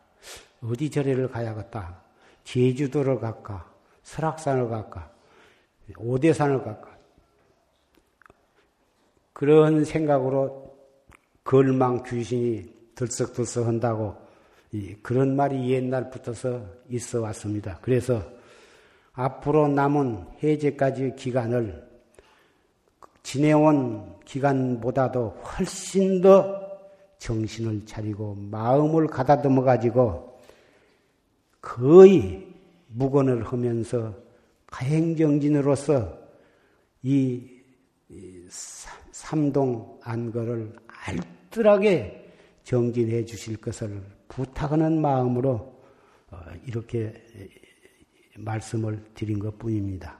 어디 0.62 0.90
절에를 0.90 1.28
가야겠다. 1.28 2.02
제주도를 2.44 3.18
갈까? 3.18 3.70
설악산을 4.02 4.68
갈까? 4.68 5.10
오대산을 5.96 6.62
갈까? 6.62 6.90
그런 9.32 9.84
생각으로 9.84 10.76
걸망 11.44 12.02
귀신이 12.02 12.72
들썩들썩 12.94 13.66
한다고 13.66 14.16
그런 15.02 15.34
말이 15.34 15.72
옛날부터서 15.72 16.62
있어 16.90 17.22
왔습니다. 17.22 17.78
그래서 17.80 18.22
앞으로 19.12 19.68
남은 19.68 20.26
해제까지 20.42 21.14
기간을 21.16 21.88
지내온 23.22 24.20
기간보다도 24.24 25.28
훨씬 25.28 26.20
더 26.20 26.60
정신을 27.18 27.86
차리고 27.86 28.34
마음을 28.34 29.06
가다듬어 29.06 29.62
가지고 29.62 30.29
거의 31.60 32.46
무건을 32.88 33.44
하면서 33.44 34.14
가행정진으로서 34.66 36.18
이 37.02 37.60
삼동 39.12 40.00
안거를 40.02 40.74
알뜰하게 40.86 42.32
정진해 42.62 43.24
주실 43.24 43.56
것을 43.56 44.02
부탁하는 44.28 45.00
마음으로 45.00 45.80
어, 46.30 46.38
이렇게 46.66 47.12
말씀을 48.36 49.02
드린 49.14 49.38
것 49.38 49.58
뿐입니다. 49.58 50.18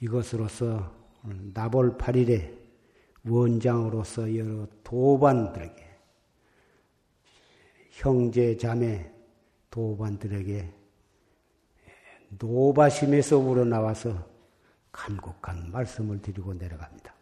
이것으로서 0.00 0.94
나볼 1.54 1.96
8일에 1.96 2.65
원장으로서 3.26 4.36
여러 4.36 4.66
도반들에게 4.84 5.84
형제 7.90 8.56
자매 8.56 9.10
도반들에게 9.70 10.72
노바심에서 12.38 13.38
우러나와서 13.38 14.26
간곡한 14.92 15.70
말씀을 15.70 16.22
드리고 16.22 16.54
내려갑니다. 16.54 17.15